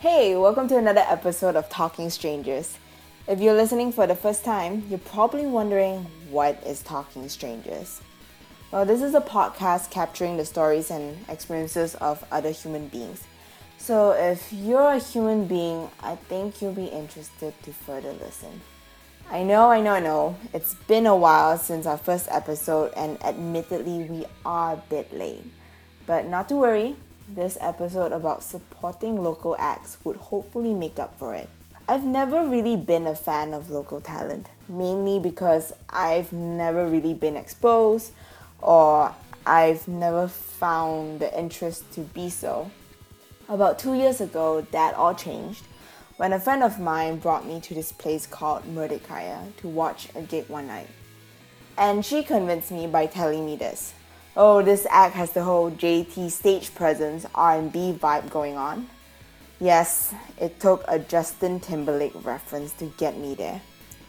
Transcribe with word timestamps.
Hey, 0.00 0.34
welcome 0.34 0.66
to 0.68 0.78
another 0.78 1.04
episode 1.06 1.56
of 1.56 1.68
Talking 1.68 2.08
Strangers. 2.08 2.78
If 3.28 3.38
you're 3.38 3.52
listening 3.52 3.92
for 3.92 4.06
the 4.06 4.14
first 4.14 4.46
time, 4.46 4.82
you're 4.88 4.98
probably 4.98 5.44
wondering 5.44 6.06
what 6.30 6.58
is 6.66 6.80
Talking 6.80 7.28
Strangers? 7.28 8.00
Well, 8.72 8.86
this 8.86 9.02
is 9.02 9.14
a 9.14 9.20
podcast 9.20 9.90
capturing 9.90 10.38
the 10.38 10.46
stories 10.46 10.90
and 10.90 11.18
experiences 11.28 11.96
of 11.96 12.24
other 12.32 12.50
human 12.50 12.88
beings. 12.88 13.24
So, 13.76 14.12
if 14.12 14.50
you're 14.54 14.88
a 14.88 14.98
human 14.98 15.46
being, 15.46 15.90
I 16.02 16.16
think 16.16 16.62
you'll 16.62 16.72
be 16.72 16.86
interested 16.86 17.52
to 17.62 17.70
further 17.70 18.14
listen. 18.14 18.62
I 19.30 19.42
know, 19.42 19.70
I 19.70 19.82
know, 19.82 19.92
I 19.92 20.00
know. 20.00 20.34
It's 20.54 20.76
been 20.88 21.04
a 21.04 21.14
while 21.14 21.58
since 21.58 21.84
our 21.84 21.98
first 21.98 22.26
episode, 22.30 22.94
and 22.96 23.22
admittedly, 23.22 24.04
we 24.04 24.24
are 24.46 24.72
a 24.72 24.82
bit 24.88 25.12
late. 25.12 25.44
But 26.06 26.26
not 26.26 26.48
to 26.48 26.56
worry, 26.56 26.96
this 27.34 27.56
episode 27.60 28.12
about 28.12 28.42
supporting 28.42 29.22
local 29.22 29.56
acts 29.58 29.98
would 30.04 30.16
hopefully 30.16 30.74
make 30.74 30.98
up 30.98 31.18
for 31.18 31.34
it. 31.34 31.48
I've 31.88 32.04
never 32.04 32.46
really 32.46 32.76
been 32.76 33.06
a 33.06 33.14
fan 33.14 33.52
of 33.52 33.70
local 33.70 34.00
talent, 34.00 34.48
mainly 34.68 35.18
because 35.18 35.72
I've 35.88 36.32
never 36.32 36.86
really 36.86 37.14
been 37.14 37.36
exposed 37.36 38.12
or 38.60 39.14
I've 39.46 39.88
never 39.88 40.28
found 40.28 41.20
the 41.20 41.36
interest 41.38 41.92
to 41.94 42.00
be 42.00 42.30
so. 42.30 42.70
About 43.48 43.78
two 43.78 43.94
years 43.94 44.20
ago, 44.20 44.60
that 44.70 44.94
all 44.94 45.14
changed 45.14 45.64
when 46.16 46.32
a 46.32 46.38
friend 46.38 46.62
of 46.62 46.78
mine 46.78 47.16
brought 47.16 47.46
me 47.46 47.60
to 47.62 47.74
this 47.74 47.92
place 47.92 48.26
called 48.26 48.62
Merdekarya 48.64 49.56
to 49.56 49.68
watch 49.68 50.08
a 50.14 50.22
gig 50.22 50.48
one 50.48 50.66
night. 50.66 50.88
And 51.78 52.04
she 52.04 52.22
convinced 52.22 52.70
me 52.70 52.86
by 52.86 53.06
telling 53.06 53.46
me 53.46 53.56
this. 53.56 53.94
Oh, 54.36 54.62
this 54.62 54.86
act 54.90 55.14
has 55.14 55.32
the 55.32 55.42
whole 55.42 55.70
JT 55.70 56.30
stage 56.30 56.74
presence 56.74 57.26
R&B 57.34 57.98
vibe 58.00 58.30
going 58.30 58.56
on. 58.56 58.88
Yes, 59.60 60.14
it 60.40 60.60
took 60.60 60.84
a 60.88 60.98
Justin 60.98 61.60
Timberlake 61.60 62.24
reference 62.24 62.72
to 62.74 62.86
get 62.96 63.18
me 63.18 63.34
there. 63.34 63.60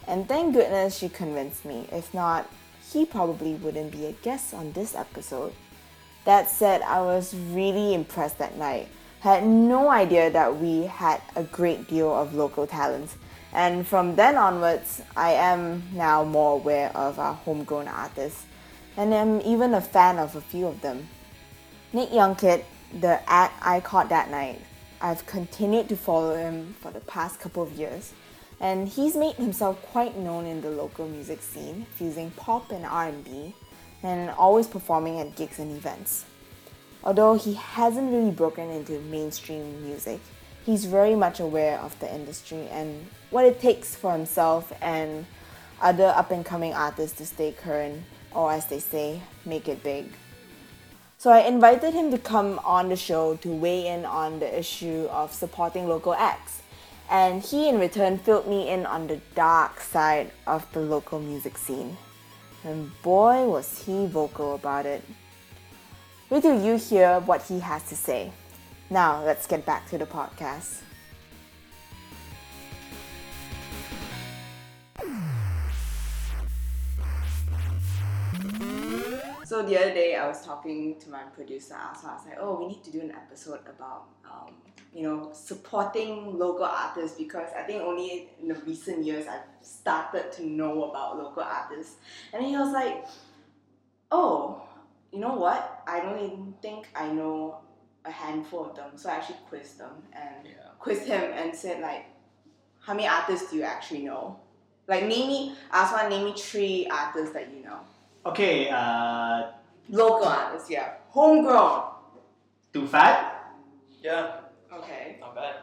And 0.08 0.28
thank 0.28 0.53
goodness 0.53 0.97
she 0.97 1.09
convinced 1.09 1.66
me. 1.66 1.88
If 1.91 2.13
not, 2.13 2.50
he 2.91 3.05
probably 3.05 3.55
wouldn't 3.55 3.91
be 3.91 4.05
a 4.05 4.11
guest 4.11 4.53
on 4.53 4.72
this 4.73 4.95
episode. 4.95 5.53
That 6.25 6.50
said, 6.50 6.81
I 6.81 7.02
was 7.02 7.35
really 7.35 7.94
impressed 7.94 8.38
that 8.38 8.58
night 8.58 8.89
had 9.22 9.45
no 9.45 9.89
idea 9.91 10.31
that 10.31 10.58
we 10.58 10.81
had 10.81 11.22
a 11.35 11.44
great 11.44 11.88
deal 11.88 12.11
of 12.11 12.33
local 12.33 12.66
talents. 12.66 13.16
And 13.53 13.85
from 13.85 14.16
then 14.16 14.35
onwards, 14.35 15.02
I 15.16 15.33
am 15.33 15.83
now 15.94 16.23
more 16.23 16.53
aware 16.53 16.89
of 16.95 17.19
our 17.19 17.35
homegrown 17.35 17.88
artists, 17.88 18.45
and 18.97 19.14
am 19.14 19.42
even 19.42 19.73
a 19.73 19.81
fan 19.81 20.20
of 20.20 20.36
a 20.36 20.42
few 20.42 20.67
of 20.67 20.81
them. 20.81 21.08
Nick 21.94 22.09
Youngkit, 22.09 22.64
the 23.00 23.22
act 23.30 23.53
I 23.66 23.80
caught 23.80 24.09
that 24.09 24.30
night, 24.30 24.61
I've 25.02 25.25
continued 25.25 25.89
to 25.89 25.95
follow 25.95 26.36
him 26.36 26.75
for 26.80 26.92
the 26.92 27.00
past 27.00 27.39
couple 27.39 27.64
of 27.64 27.72
years, 27.73 28.14
and 28.59 28.88
he's 28.88 29.16
made 29.16 29.36
himself 29.36 29.81
quite 29.81 30.16
known 30.17 30.45
in 30.45 30.62
the 30.62 30.69
local 30.69 31.08
music 31.08 31.42
scene, 31.42 31.88
fusing 31.95 32.31
pop 32.31 32.72
and 32.72 32.86
R&B, 32.86 33.56
and 34.03 34.30
always 34.31 34.67
performing 34.67 35.19
at 35.19 35.36
gigs 35.36 35.59
and 35.59 35.75
events. 35.75 36.25
Although 37.03 37.34
he 37.34 37.56
hasn't 37.56 38.12
really 38.12 38.31
broken 38.31 38.69
into 38.69 39.00
mainstream 39.02 39.84
music, 39.84 40.19
he's 40.66 40.86
very 40.86 41.16
much 41.16 41.39
aware 41.39 41.80
of 41.80 41.97
the 42.00 42.14
industry 42.14 42.67
and 42.69 43.08
what 43.31 43.45
it 43.45 43.59
takes 43.59 43.95
for 43.95 44.12
himself 44.12 44.72
and 44.81 45.25
other 45.81 46.14
up 46.16 46.30
and 46.30 46.45
coming 46.45 46.73
artists 46.73 47.17
to 47.17 47.25
stay 47.25 47.52
current, 47.52 48.03
or 48.33 48.51
as 48.51 48.66
they 48.67 48.79
say, 48.79 49.22
make 49.45 49.67
it 49.67 49.83
big. 49.83 50.06
So 51.17 51.29
I 51.29 51.41
invited 51.41 51.94
him 51.94 52.09
to 52.11 52.17
come 52.17 52.59
on 52.66 52.89
the 52.89 52.95
show 52.95 53.35
to 53.38 53.50
weigh 53.50 53.88
in 53.88 54.06
on 54.06 54.39
the 54.39 54.57
issue 54.57 55.07
of 55.11 55.31
supporting 55.31 55.88
local 55.88 56.16
acts. 56.16 56.61
And 57.09 57.44
he 57.44 57.69
in 57.69 57.79
return 57.79 58.17
filled 58.17 58.47
me 58.47 58.69
in 58.69 58.85
on 58.85 59.07
the 59.07 59.19
dark 59.35 59.81
side 59.81 60.31
of 60.47 60.66
the 60.73 60.79
local 60.79 61.19
music 61.19 61.57
scene. 61.57 61.97
And 62.63 62.91
boy, 63.03 63.45
was 63.45 63.83
he 63.83 64.07
vocal 64.07 64.56
about 64.56 64.85
it. 64.85 65.03
Wait 66.29 66.41
till 66.41 66.63
you 66.63 66.77
hear 66.77 67.19
what 67.19 67.44
he 67.44 67.59
has 67.59 67.83
to 67.89 67.95
say. 67.95 68.31
Now, 68.89 69.23
let's 69.23 69.45
get 69.45 69.66
back 69.66 69.89
to 69.89 69.97
the 69.97 70.06
podcast. 70.06 70.81
So 79.51 79.62
the 79.62 79.78
other 79.78 79.94
day, 79.94 80.16
I 80.16 80.29
was 80.29 80.45
talking 80.45 80.97
to 81.01 81.09
my 81.09 81.23
producer. 81.23 81.75
So 82.01 82.07
I 82.07 82.13
was 82.13 82.25
like, 82.25 82.38
"Oh, 82.39 82.57
we 82.57 82.67
need 82.67 82.85
to 82.85 82.89
do 82.89 83.01
an 83.01 83.12
episode 83.12 83.59
about, 83.67 84.06
um, 84.23 84.53
you 84.94 85.03
know, 85.03 85.29
supporting 85.34 86.39
local 86.39 86.63
artists 86.63 87.17
because 87.17 87.50
I 87.53 87.63
think 87.63 87.81
only 87.84 88.29
in 88.41 88.47
the 88.47 88.56
recent 88.66 89.03
years 89.03 89.28
I've 89.28 89.50
started 89.62 90.31
to 90.38 90.45
know 90.45 90.85
about 90.85 91.17
local 91.17 91.44
artists." 91.44 91.97
And 92.31 92.45
he 92.45 92.56
was 92.56 92.72
like, 92.72 93.06
"Oh, 94.09 94.62
you 95.12 95.19
know 95.19 95.35
what? 95.35 95.83
I 95.85 96.00
don't 96.00 96.23
even 96.23 96.53
think 96.62 96.88
I 96.95 97.12
know 97.12 97.57
a 98.06 98.12
handful 98.12 98.69
of 98.69 98.75
them. 98.78 98.91
So 98.95 99.09
I 99.09 99.16
actually 99.16 99.39
quizzed 99.50 99.79
them 99.79 100.01
and 100.13 100.47
Yeah. 100.47 100.72
quizzed 100.79 101.07
him 101.07 101.29
and 101.33 101.53
said 101.53 101.81
like, 101.81 102.06
how 102.79 102.94
many 102.94 103.06
artists 103.09 103.51
do 103.51 103.57
you 103.57 103.63
actually 103.63 104.03
know? 104.03 104.39
Like 104.88 105.03
name 105.03 105.28
me. 105.28 105.56
I 105.72 105.81
asked 105.81 105.94
one 105.94 106.09
name 106.09 106.23
me 106.23 106.33
three 106.38 106.88
artists 106.88 107.33
that 107.33 107.51
you 107.53 107.63
know. 107.63 107.81
Okay, 108.25 108.69
uh, 108.69 109.51
Local 109.89 110.27
artists, 110.27 110.69
yeah. 110.69 110.93
Homegrown. 111.09 111.83
Too 112.71 112.87
Phat, 112.87 113.51
Yeah, 114.01 114.39
Okay. 114.71 115.17
not 115.19 115.35
bad. 115.35 115.55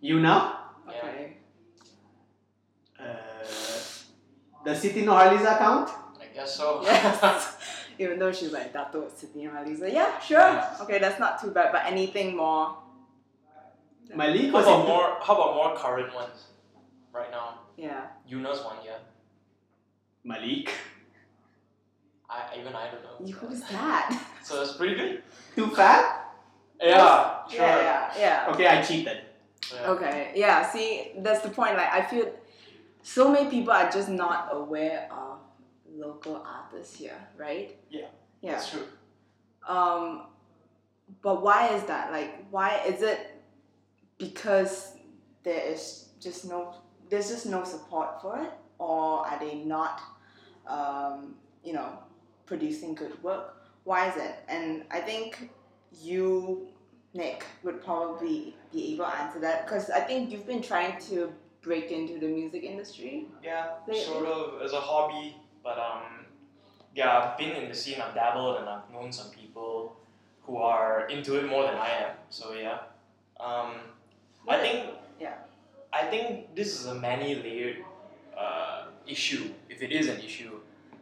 you 0.00 0.20
know? 0.20 0.52
Yeah. 0.86 0.98
Okay. 0.98 1.36
Uh, 3.00 3.04
the 4.64 4.70
Siti 4.72 5.04
Nurhaliza 5.04 5.56
count? 5.58 5.88
I 6.20 6.26
guess 6.34 6.56
so. 6.56 6.82
Yes. 6.84 7.56
Even 7.98 8.18
though 8.18 8.32
she's 8.32 8.50
like 8.52 8.72
Dato 8.72 9.06
Siti 9.08 9.36
Nurhaliza. 9.46 9.90
Yeah, 9.92 10.18
sure. 10.18 10.38
Yeah. 10.38 10.76
Okay, 10.82 10.98
that's 10.98 11.18
not 11.20 11.40
too 11.40 11.50
bad. 11.52 11.70
But 11.72 11.86
anything 11.86 12.36
more? 12.36 12.76
Malique 14.14 14.50
how 14.50 14.58
was 14.58 14.66
about 14.66 14.80
in 14.80 14.86
more? 14.86 15.16
How 15.22 15.34
about 15.34 15.54
more 15.54 15.74
current 15.76 16.14
ones? 16.14 16.48
Right 17.12 17.30
now, 17.30 17.60
Yeah. 17.76 18.06
Yuna's 18.28 18.62
one 18.64 18.76
yeah. 18.84 18.98
Malique. 20.26 20.70
I 22.34 22.58
even 22.58 22.74
I 22.74 22.90
don't 22.90 23.02
know. 23.04 23.32
Who's 23.38 23.60
that? 23.70 24.26
So 24.42 24.62
it's 24.62 24.76
pretty 24.76 24.94
good. 24.94 25.22
Too 25.54 25.68
Phat? 25.68 26.20
Yeah, 26.80 27.46
sure. 27.48 27.64
Yeah, 27.64 27.82
yeah, 27.82 28.12
yeah. 28.18 28.52
Okay, 28.52 28.66
I 28.66 28.82
cheated. 28.82 29.18
Yeah. 29.72 29.90
Okay, 29.90 30.32
yeah, 30.34 30.70
see, 30.70 31.12
that's 31.18 31.40
the 31.40 31.48
point. 31.48 31.76
Like, 31.76 31.92
I 31.92 32.02
feel 32.02 32.30
so 33.02 33.30
many 33.30 33.48
people 33.48 33.72
are 33.72 33.90
just 33.90 34.08
not 34.08 34.48
aware 34.52 35.08
of 35.10 35.38
local 35.94 36.44
artists 36.44 36.96
here, 36.96 37.16
right? 37.36 37.76
Yeah, 37.90 38.06
Yeah. 38.42 38.52
That's 38.52 38.70
true. 38.70 38.86
Um, 39.66 40.26
but 41.22 41.42
why 41.42 41.68
is 41.68 41.84
that? 41.84 42.10
Like, 42.12 42.46
why 42.50 42.82
is 42.86 43.00
it 43.02 43.40
because 44.18 44.96
there 45.42 45.62
is 45.72 46.08
just 46.20 46.46
no, 46.48 46.74
there's 47.08 47.28
just 47.28 47.46
no 47.46 47.64
support 47.64 48.20
for 48.20 48.38
it, 48.42 48.50
or 48.78 49.26
are 49.26 49.38
they 49.38 49.54
not, 49.56 50.00
um, 50.66 51.36
you 51.62 51.72
know, 51.72 51.98
producing 52.46 52.94
good 52.94 53.22
work? 53.22 53.56
Why 53.84 54.08
is 54.08 54.16
it? 54.16 54.36
And 54.48 54.84
I 54.90 55.00
think 55.00 55.50
you, 56.00 56.68
Nick, 57.12 57.44
would 57.62 57.84
probably 57.84 58.56
be 58.72 58.94
able 58.94 59.04
to 59.04 59.16
answer 59.16 59.40
that 59.40 59.66
because 59.66 59.90
I 59.90 60.00
think 60.00 60.30
you've 60.30 60.46
been 60.46 60.62
trying 60.62 60.98
to 61.02 61.32
break 61.62 61.90
into 61.90 62.18
the 62.18 62.26
music 62.28 62.62
industry. 62.62 63.26
Yeah, 63.42 63.68
Lately? 63.88 64.04
sort 64.04 64.26
of 64.26 64.62
as 64.62 64.72
a 64.72 64.80
hobby, 64.80 65.36
but 65.62 65.78
um, 65.78 66.24
yeah, 66.94 67.18
I've 67.18 67.38
been 67.38 67.50
in 67.52 67.68
the 67.68 67.74
scene. 67.74 68.00
I've 68.00 68.14
dabbled, 68.14 68.58
and 68.60 68.68
I've 68.68 68.90
known 68.92 69.12
some 69.12 69.30
people 69.30 69.96
who 70.42 70.58
are 70.58 71.06
into 71.08 71.36
it 71.36 71.48
more 71.48 71.64
than 71.64 71.74
I 71.74 71.88
am. 71.88 72.16
So 72.28 72.52
yeah, 72.52 72.78
um, 73.40 73.72
I 74.48 74.58
think 74.58 74.90
Yeah. 75.20 75.34
I 75.92 76.06
think 76.06 76.54
this 76.54 76.78
is 76.80 76.86
a 76.86 76.94
many 76.94 77.36
layered 77.36 77.84
uh, 78.36 78.86
issue, 79.06 79.50
if 79.68 79.80
it 79.80 79.92
is 79.92 80.08
an 80.08 80.18
issue, 80.20 80.58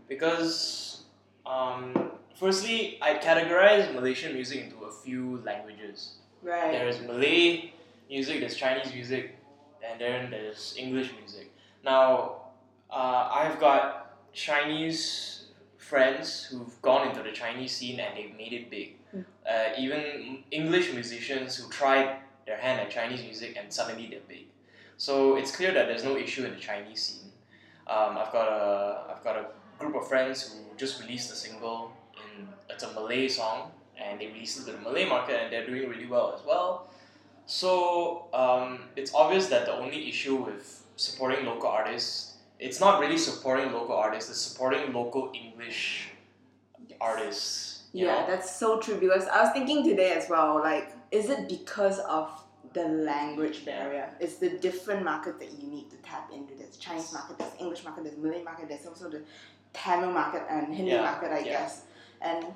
because 0.09 1.02
um, 1.47 2.13
firstly, 2.35 2.99
I 3.03 3.15
categorize 3.15 3.93
Malaysian 3.95 4.35
music 4.35 4.65
into 4.65 4.85
a 4.85 4.93
few 4.93 5.43
languages. 5.45 6.17
Right. 6.43 6.73
There's 6.73 7.01
Malay 7.01 7.73
music, 8.09 8.41
there's 8.41 8.57
Chinese 8.57 8.93
music, 8.93 9.37
and 9.89 10.01
then 10.01 10.31
there's 10.31 10.75
English 10.79 11.11
music. 11.19 11.53
Now, 11.85 12.43
uh, 12.91 13.29
I've 13.33 13.59
got 13.59 14.33
Chinese 14.33 15.47
friends 15.79 16.45
who've 16.45 16.81
gone 16.83 17.09
into 17.09 17.23
the 17.23 17.33
Chinese 17.33 17.73
scene 17.77 18.01
and 18.01 18.17
they've 18.17 18.37
made 18.37 18.53
it 18.53 18.71
big. 18.71 18.97
Mm. 19.15 19.25
Uh, 19.47 19.75
even 19.79 20.45
English 20.51 20.93
musicians 20.93 21.57
who 21.57 21.69
tried 21.71 22.17
their 22.47 22.57
hand 22.57 22.81
at 22.81 22.91
Chinese 22.91 23.23
music 23.23 23.57
and 23.59 23.73
suddenly 23.73 24.07
they're 24.11 24.29
big. 24.29 24.47
So 24.97 25.37
it's 25.37 25.55
clear 25.55 25.73
that 25.75 25.89
there's 25.89 26.05
no 26.05 26.17
issue 26.17 26.45
in 26.45 26.53
the 26.53 26.61
Chinese 26.61 27.03
scene. 27.03 27.31
Um, 27.87 28.17
I've 28.17 28.33
got 28.33 28.49
a 28.49 29.11
I've 29.11 29.25
got 29.25 29.37
a 29.37 29.47
group 29.83 29.97
of 29.97 30.09
friends 30.09 30.43
who 30.49 30.77
just 30.77 31.01
released 31.03 31.33
a 31.33 31.37
single 31.37 31.93
in 32.17 32.49
it's 32.71 32.85
a 32.85 32.93
Malay 32.93 33.29
song 33.29 33.71
and 33.99 34.21
they 34.21 34.29
released 34.29 34.61
it 34.61 34.65
to 34.67 34.73
the 34.73 34.79
Malay 34.79 35.09
market 35.09 35.39
and 35.43 35.53
they're 35.53 35.67
doing 35.67 35.89
really 35.89 36.07
well 36.07 36.33
as 36.35 36.45
well. 36.47 36.89
So 37.47 38.27
um, 38.33 38.85
it's 38.97 39.15
obvious 39.15 39.49
that 39.49 39.67
the 39.67 39.75
only 39.75 40.09
issue 40.09 40.37
with 40.37 40.85
supporting 40.97 41.45
local 41.45 41.69
artists, 41.69 42.37
it's 42.59 42.81
not 42.81 43.01
really 43.01 43.19
supporting 43.19 43.73
local 43.73 43.97
artists, 43.97 44.31
it's 44.31 44.41
supporting 44.41 44.93
local 44.93 45.33
English 45.35 46.11
artists. 47.01 47.83
Yeah, 47.93 48.21
know? 48.21 48.27
that's 48.29 48.57
so 48.57 48.79
true 48.79 48.99
because 48.99 49.27
I 49.27 49.43
was 49.43 49.53
thinking 49.53 49.85
today 49.85 50.13
as 50.13 50.31
well, 50.31 50.59
like, 50.61 50.93
is 51.11 51.29
it 51.29 51.49
because 51.49 51.99
of 51.99 52.31
the 52.73 52.85
language 52.85 53.67
barrier? 53.67 54.09
It's 54.19 54.37
the 54.37 54.51
different 54.51 55.05
market 55.05 55.39
that 55.41 55.53
you 55.61 55.69
need 55.69 55.91
to 55.91 55.97
tap 55.97 56.31
into. 56.33 56.55
There's 56.55 56.77
Chinese 56.79 57.13
market, 57.13 57.39
there's 57.39 57.53
English 57.61 57.85
market, 57.85 58.05
there's 58.05 58.17
Malay 58.17 58.43
market, 58.43 58.69
there's 58.69 58.87
also 58.87 59.11
the 59.11 59.23
Tamil 59.73 60.11
market 60.11 60.43
and 60.49 60.75
Hindi 60.75 60.93
Yeah, 60.93 61.03
market, 61.03 61.31
I 61.33 61.39
yeah. 61.41 61.53
guess. 61.53 61.83
And 62.21 62.47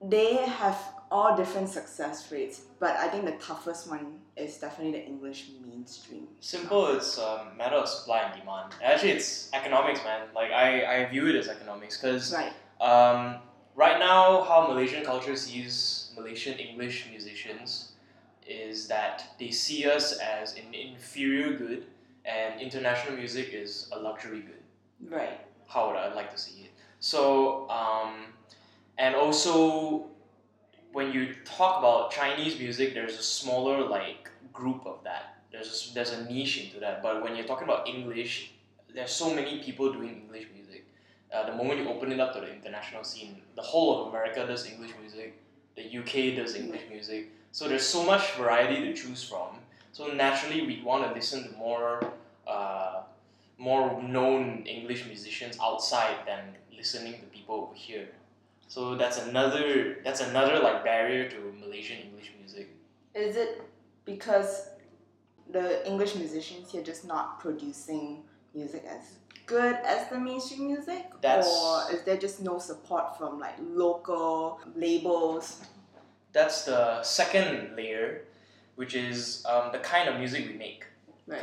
they 0.00 0.36
have 0.36 0.78
all 1.10 1.36
different 1.36 1.68
success 1.68 2.32
rates, 2.32 2.62
but 2.80 2.96
I 2.96 3.08
think 3.08 3.24
the 3.26 3.32
toughest 3.32 3.88
one 3.90 4.20
is 4.36 4.56
definitely 4.58 4.92
the 4.92 5.04
English 5.06 5.50
mainstream. 5.64 6.26
Simple, 6.40 6.86
it's 6.96 7.18
a 7.18 7.46
matter 7.56 7.76
of 7.76 7.88
supply 7.88 8.20
and 8.22 8.40
demand. 8.40 8.72
Actually, 8.82 9.10
it's 9.12 9.50
economics, 9.52 10.02
man. 10.04 10.28
Like, 10.34 10.50
I, 10.50 11.02
I 11.02 11.04
view 11.06 11.26
it 11.28 11.36
as 11.36 11.48
economics 11.48 12.00
because 12.00 12.32
Right. 12.34 12.52
Um, 12.80 13.36
right 13.76 13.98
now, 13.98 14.42
how 14.42 14.66
Malaysian 14.66 15.04
culture 15.04 15.36
sees 15.36 16.10
Malaysian 16.16 16.58
English 16.58 17.06
musicians 17.10 17.92
is 18.46 18.88
that 18.88 19.24
they 19.38 19.50
see 19.50 19.88
us 19.88 20.18
as 20.18 20.56
an 20.56 20.74
inferior 20.74 21.52
good, 21.52 21.86
and 22.24 22.60
international 22.60 23.16
music 23.16 23.50
is 23.52 23.88
a 23.92 23.98
luxury 23.98 24.40
good. 24.40 24.62
Right. 25.08 25.38
How 25.72 25.88
would 25.88 25.96
I 25.96 26.12
like 26.12 26.30
to 26.32 26.38
see 26.38 26.62
it? 26.64 26.70
So, 27.00 27.68
um, 27.70 28.26
and 28.98 29.14
also, 29.14 30.06
when 30.92 31.12
you 31.12 31.34
talk 31.44 31.78
about 31.78 32.10
Chinese 32.10 32.58
music, 32.58 32.94
there's 32.94 33.18
a 33.18 33.22
smaller 33.22 33.88
like 33.88 34.30
group 34.52 34.86
of 34.86 35.02
that. 35.04 35.36
There's 35.50 35.90
a, 35.90 35.94
there's 35.94 36.12
a 36.12 36.24
niche 36.30 36.64
into 36.64 36.80
that. 36.80 37.02
But 37.02 37.22
when 37.22 37.36
you're 37.36 37.46
talking 37.46 37.64
about 37.64 37.88
English, 37.88 38.52
there's 38.94 39.12
so 39.12 39.34
many 39.34 39.62
people 39.62 39.92
doing 39.92 40.22
English 40.24 40.46
music. 40.54 40.84
Uh, 41.32 41.46
the 41.46 41.56
moment 41.56 41.80
you 41.80 41.88
open 41.88 42.12
it 42.12 42.20
up 42.20 42.34
to 42.34 42.40
the 42.40 42.52
international 42.52 43.04
scene, 43.04 43.40
the 43.56 43.62
whole 43.62 44.02
of 44.02 44.08
America 44.08 44.46
does 44.46 44.66
English 44.66 44.92
music. 45.00 45.38
The 45.76 45.84
UK 45.98 46.36
does 46.36 46.54
English 46.54 46.82
music. 46.90 47.30
So 47.52 47.68
there's 47.68 47.86
so 47.86 48.04
much 48.04 48.32
variety 48.32 48.82
to 48.84 48.92
choose 48.94 49.24
from. 49.24 49.56
So 49.92 50.08
naturally, 50.08 50.66
we'd 50.66 50.84
want 50.84 51.06
to 51.08 51.14
listen 51.14 51.50
to 51.50 51.56
more, 51.56 52.12
uh, 52.46 53.02
more 53.68 54.02
known 54.02 54.64
English 54.66 55.06
musicians 55.06 55.56
outside 55.62 56.16
than 56.26 56.42
listening 56.76 57.14
to 57.20 57.26
people 57.36 57.54
over 57.62 57.74
here. 57.74 58.08
So 58.66 58.96
that's 58.96 59.18
another 59.28 59.98
that's 60.04 60.20
another 60.30 60.58
like 60.66 60.82
barrier 60.84 61.28
to 61.30 61.38
Malaysian 61.60 61.98
English 62.06 62.32
music. 62.38 62.66
Is 63.14 63.36
it 63.36 63.62
because 64.04 64.50
the 65.56 65.86
English 65.86 66.14
musicians 66.16 66.72
here 66.72 66.82
just 66.82 67.04
not 67.06 67.38
producing 67.38 68.24
music 68.54 68.84
as 68.88 69.02
good 69.46 69.76
as 69.94 70.08
the 70.10 70.18
mainstream 70.18 70.66
music? 70.72 71.02
That's- 71.20 71.46
Or 71.46 71.92
is 71.94 72.02
there 72.02 72.16
just 72.16 72.40
no 72.40 72.58
support 72.58 73.16
from 73.18 73.38
like 73.38 73.56
local 73.60 74.60
labels? 74.74 75.60
That's 76.32 76.64
the 76.64 77.02
second 77.02 77.76
layer, 77.76 78.24
which 78.76 78.94
is 78.94 79.44
um, 79.46 79.70
the 79.70 79.78
kind 79.92 80.08
of 80.08 80.18
music 80.18 80.46
we 80.48 80.54
make. 80.54 80.86
Right. 81.26 81.40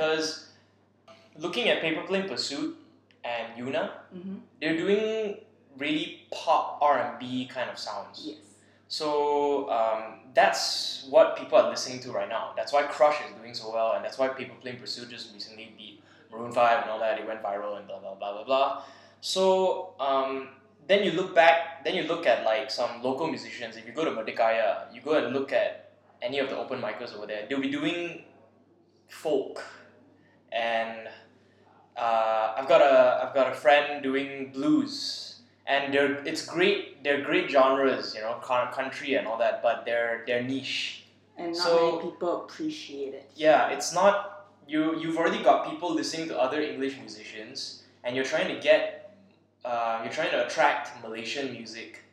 Looking 1.40 1.70
at 1.70 1.82
Paper 1.82 2.02
Plane 2.04 2.28
Pursuit 2.28 2.76
and 3.24 3.48
Yuna, 3.58 3.92
Mm-hmm. 4.16 4.36
they're 4.60 4.78
doing 4.78 5.38
really 5.78 6.28
pop 6.32 6.80
R 6.82 7.00
and 7.00 7.20
B 7.20 7.46
kind 7.48 7.70
of 7.70 7.78
sounds. 7.78 8.24
Yes. 8.26 8.38
So 8.88 9.70
um, 9.70 10.20
that's 10.34 11.06
what 11.10 11.38
people 11.38 11.58
are 11.60 11.70
listening 11.70 12.00
to 12.02 12.12
right 12.12 12.28
now. 12.28 12.54
That's 12.58 12.74
why 12.74 12.84
Crush 12.84 13.18
is 13.28 13.36
doing 13.40 13.54
so 13.54 13.72
well, 13.72 13.94
and 13.94 14.04
that's 14.04 14.18
why 14.18 14.30
Paper 14.30 14.56
Plane 14.62 14.78
Pursuit 14.80 15.10
just 15.10 15.32
recently 15.34 15.72
beat 15.78 16.02
Maroon 16.32 16.52
Five 16.52 16.82
and 16.84 16.90
all 16.92 17.00
that. 17.00 17.20
It 17.20 17.28
went 17.28 17.42
viral 17.44 17.78
and 17.78 17.86
blah 17.88 18.00
blah 18.00 18.16
blah 18.16 18.34
blah 18.34 18.44
blah. 18.44 18.82
So 19.22 19.94
um, 20.00 20.50
then 20.88 21.04
you 21.04 21.12
look 21.12 21.36
back, 21.36 21.84
then 21.86 21.94
you 21.96 22.04
look 22.04 22.26
at 22.26 22.44
like 22.46 22.72
some 22.72 23.04
local 23.04 23.28
musicians. 23.28 23.78
If 23.78 23.86
you 23.86 23.94
go 23.94 24.04
to 24.06 24.12
Merdekarya, 24.12 24.92
you 24.94 25.02
go 25.02 25.14
and 25.24 25.34
look 25.36 25.54
at 25.54 25.92
any 26.22 26.40
of 26.40 26.50
the 26.50 26.58
open 26.58 26.82
micers 26.82 27.16
over 27.16 27.28
there. 27.28 27.46
They'll 27.48 27.62
be 27.62 27.70
doing 27.70 28.24
folk, 29.08 29.64
and 30.52 31.08
uh, 32.00 32.54
I've 32.58 32.68
got 32.68 32.82
a 32.82 33.26
I've 33.26 33.34
got 33.34 33.52
a 33.52 33.56
friend 33.56 34.02
doing 34.02 34.52
blues, 34.54 35.42
and 35.68 35.94
they're 35.94 36.24
it's 36.26 36.46
great. 36.46 37.04
They're 37.04 37.22
great 37.22 37.50
genres, 37.50 38.16
you 38.16 38.22
know, 38.22 38.36
country 38.36 39.16
and 39.16 39.28
all 39.28 39.38
that, 39.38 39.62
but 39.62 39.86
they're 39.86 40.24
they're 40.26 40.44
niche. 40.44 41.04
And 41.38 41.54
not 41.54 41.64
So- 41.64 41.92
many 41.98 42.12
people 42.12 42.44
appreciate 42.44 43.14
it. 43.14 43.30
Yeah, 43.36 43.70
it's 43.70 43.94
not 43.94 44.48
you. 44.68 44.98
You've 45.00 45.18
already 45.18 45.44
got 45.44 45.70
people 45.70 45.94
listening 45.94 46.28
to 46.30 46.40
other 46.40 46.62
English 46.62 46.98
musicians, 46.98 47.84
and 48.04 48.16
you're 48.16 48.26
trying 48.26 48.54
to 48.54 48.60
get, 48.62 49.16
uh, 49.66 50.00
you're 50.04 50.12
trying 50.14 50.32
to 50.32 50.46
attract 50.46 51.02
Malaysian 51.04 51.52
music. 51.52 52.04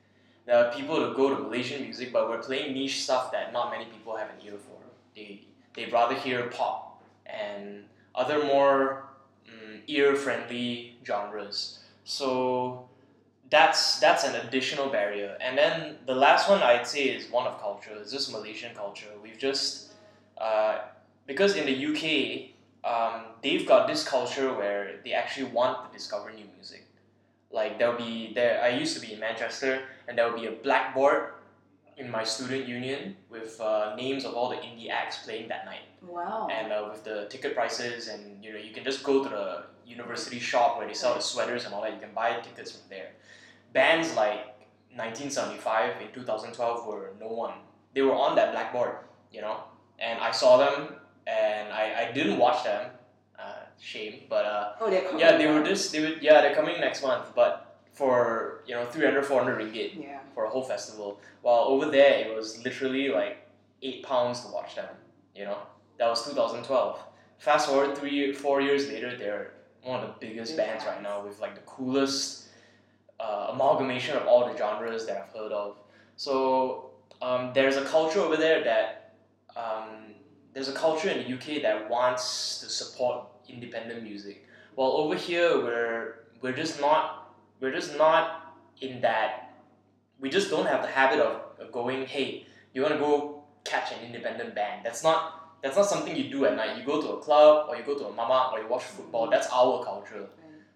There 0.46 0.56
are 0.56 0.72
people 0.72 0.96
to 1.04 1.14
go 1.16 1.34
to 1.34 1.42
Malaysian 1.42 1.82
music, 1.82 2.12
but 2.12 2.28
we're 2.28 2.42
playing 2.42 2.72
niche 2.74 3.02
stuff 3.02 3.32
that 3.32 3.52
not 3.52 3.70
many 3.72 3.86
people 3.86 4.16
have 4.16 4.30
an 4.30 4.38
ear 4.46 4.58
for. 4.58 4.78
They 5.14 5.42
they'd 5.74 5.92
rather 5.92 6.14
hear 6.14 6.46
pop 6.48 7.02
and 7.26 7.84
other 8.14 8.42
more 8.44 9.06
ear-friendly 9.86 10.96
genres. 11.04 11.80
So 12.04 12.88
that's 13.50 13.98
that's 14.00 14.24
an 14.24 14.34
additional 14.46 14.88
barrier. 14.88 15.36
And 15.40 15.56
then 15.56 15.96
the 16.06 16.14
last 16.14 16.48
one 16.48 16.62
I'd 16.62 16.86
say 16.86 17.04
is 17.04 17.30
one 17.30 17.46
of 17.46 17.60
culture. 17.60 17.92
It's 18.00 18.12
just 18.12 18.32
Malaysian 18.32 18.74
culture. 18.74 19.08
We've 19.22 19.38
just 19.38 19.92
uh, 20.38 20.78
because 21.26 21.56
in 21.56 21.66
the 21.66 21.76
UK, 21.86 22.50
um, 22.84 23.26
they've 23.42 23.66
got 23.66 23.88
this 23.88 24.06
culture 24.06 24.52
where 24.52 25.00
they 25.04 25.12
actually 25.12 25.50
want 25.50 25.86
to 25.86 25.96
discover 25.96 26.30
new 26.30 26.44
music. 26.54 26.86
Like 27.50 27.78
there'll 27.78 27.96
be 27.96 28.32
there. 28.34 28.62
I 28.62 28.68
used 28.68 28.94
to 28.94 29.00
be 29.00 29.14
in 29.14 29.20
Manchester, 29.20 29.82
and 30.08 30.18
there 30.18 30.30
will 30.30 30.38
be 30.38 30.46
a 30.46 30.52
blackboard 30.52 31.30
in 31.96 32.10
my 32.10 32.22
student 32.24 32.68
union 32.68 33.16
with 33.30 33.60
uh, 33.60 33.94
names 33.96 34.24
of 34.24 34.34
all 34.34 34.50
the 34.50 34.56
indie 34.56 34.90
acts 34.90 35.24
playing 35.24 35.48
that 35.48 35.64
night. 35.64 35.80
Wow. 36.02 36.46
and 36.52 36.72
uh, 36.72 36.88
with 36.88 37.02
the 37.02 37.26
ticket 37.28 37.54
prices 37.54 38.06
and 38.06 38.44
you 38.44 38.52
know 38.52 38.58
you 38.58 38.72
can 38.72 38.84
just 38.84 39.02
go 39.02 39.24
to 39.24 39.28
the 39.28 39.64
university 39.84 40.38
shop 40.38 40.78
where 40.78 40.86
they 40.86 40.94
sell 40.94 41.14
the 41.14 41.20
sweaters 41.20 41.64
and 41.64 41.74
all 41.74 41.82
that 41.82 41.92
you 41.92 41.98
can 41.98 42.14
buy 42.14 42.38
tickets 42.40 42.70
from 42.72 42.82
there. 42.88 43.10
Bands 43.72 44.14
like 44.14 44.54
1975 44.94 46.00
in 46.00 46.12
2012 46.12 46.86
were 46.86 47.10
no 47.20 47.28
one. 47.28 47.54
They 47.94 48.02
were 48.02 48.14
on 48.14 48.36
that 48.36 48.52
blackboard 48.52 48.96
you 49.32 49.40
know? 49.40 49.64
And 49.98 50.20
i 50.20 50.30
saw 50.30 50.58
them 50.58 50.96
and 51.26 51.72
i, 51.72 52.08
I 52.08 52.12
didn't 52.12 52.38
watch 52.38 52.64
them. 52.64 52.90
Uh, 53.38 53.66
shame 53.78 54.22
but 54.30 54.46
uh, 54.46 54.72
oh, 54.80 54.88
they're 54.88 55.02
coming 55.02 55.20
yeah 55.20 55.36
they 55.36 55.46
were 55.46 55.62
just 55.62 55.92
they 55.92 56.00
would 56.00 56.22
yeah 56.22 56.40
they're 56.40 56.54
coming 56.54 56.80
next 56.80 57.02
month 57.02 57.34
but 57.34 57.65
for 57.96 58.62
you 58.66 58.74
know 58.74 58.84
300 58.86 59.24
400 59.24 59.58
ringgit 59.58 59.90
Yeah. 60.00 60.20
for 60.34 60.44
a 60.44 60.48
whole 60.50 60.62
festival. 60.62 61.18
While 61.42 61.64
over 61.72 61.86
there, 61.90 62.14
it 62.26 62.34
was 62.36 62.62
literally 62.62 63.08
like 63.08 63.38
eight 63.82 64.02
pounds 64.04 64.42
to 64.44 64.52
watch 64.52 64.74
them. 64.76 64.88
You 65.34 65.44
know, 65.46 65.58
that 65.98 66.08
was 66.08 66.24
2012. 66.24 66.98
Fast 67.38 67.68
forward 67.68 67.96
three, 67.98 68.32
four 68.32 68.60
years 68.60 68.88
later, 68.88 69.16
they're 69.16 69.52
one 69.82 70.00
of 70.00 70.08
the 70.08 70.26
biggest 70.26 70.56
Big 70.56 70.66
bands 70.66 70.84
right 70.84 71.02
now 71.02 71.24
with 71.24 71.40
like 71.40 71.54
the 71.54 71.60
coolest 71.62 72.48
uh, 73.18 73.48
amalgamation 73.52 74.16
of 74.16 74.26
all 74.26 74.46
the 74.50 74.56
genres 74.58 75.06
that 75.06 75.16
I've 75.16 75.32
heard 75.34 75.52
of. 75.52 75.76
So 76.16 76.90
um, 77.22 77.52
there's 77.54 77.76
a 77.76 77.84
culture 77.84 78.20
over 78.20 78.36
there 78.36 78.62
that 78.64 79.14
um, 79.56 80.14
there's 80.52 80.68
a 80.68 80.72
culture 80.72 81.08
in 81.08 81.18
the 81.24 81.34
UK 81.36 81.62
that 81.62 81.88
wants 81.88 82.60
to 82.60 82.68
support 82.68 83.26
independent 83.48 84.02
music. 84.02 84.46
While 84.74 84.92
over 84.92 85.14
here, 85.14 85.56
we're 85.62 86.14
we're 86.42 86.52
just 86.52 86.80
not 86.80 87.25
we're 87.60 87.72
just 87.72 87.96
not 87.96 88.54
in 88.80 89.00
that 89.00 89.54
we 90.20 90.28
just 90.28 90.50
don't 90.50 90.66
have 90.66 90.82
the 90.82 90.88
habit 90.88 91.18
of 91.18 91.72
going 91.72 92.06
hey 92.06 92.46
you 92.76 92.82
want 92.82 92.92
to 92.92 93.00
go 93.00 93.42
catch 93.66 93.92
an 93.92 93.98
independent 94.04 94.54
band. 94.54 94.84
That's 94.84 95.02
not 95.02 95.42
that's 95.62 95.76
not 95.76 95.86
something 95.86 96.14
you 96.14 96.30
do 96.30 96.44
at 96.44 96.54
night. 96.54 96.78
You 96.78 96.84
go 96.84 97.00
to 97.00 97.08
a 97.14 97.18
club 97.18 97.66
or 97.68 97.76
you 97.76 97.82
go 97.82 97.98
to 97.98 98.06
a 98.06 98.12
mama 98.12 98.50
or 98.52 98.60
you 98.60 98.68
watch 98.68 98.84
football. 98.84 99.28
That's 99.30 99.48
our 99.50 99.82
culture. 99.84 100.26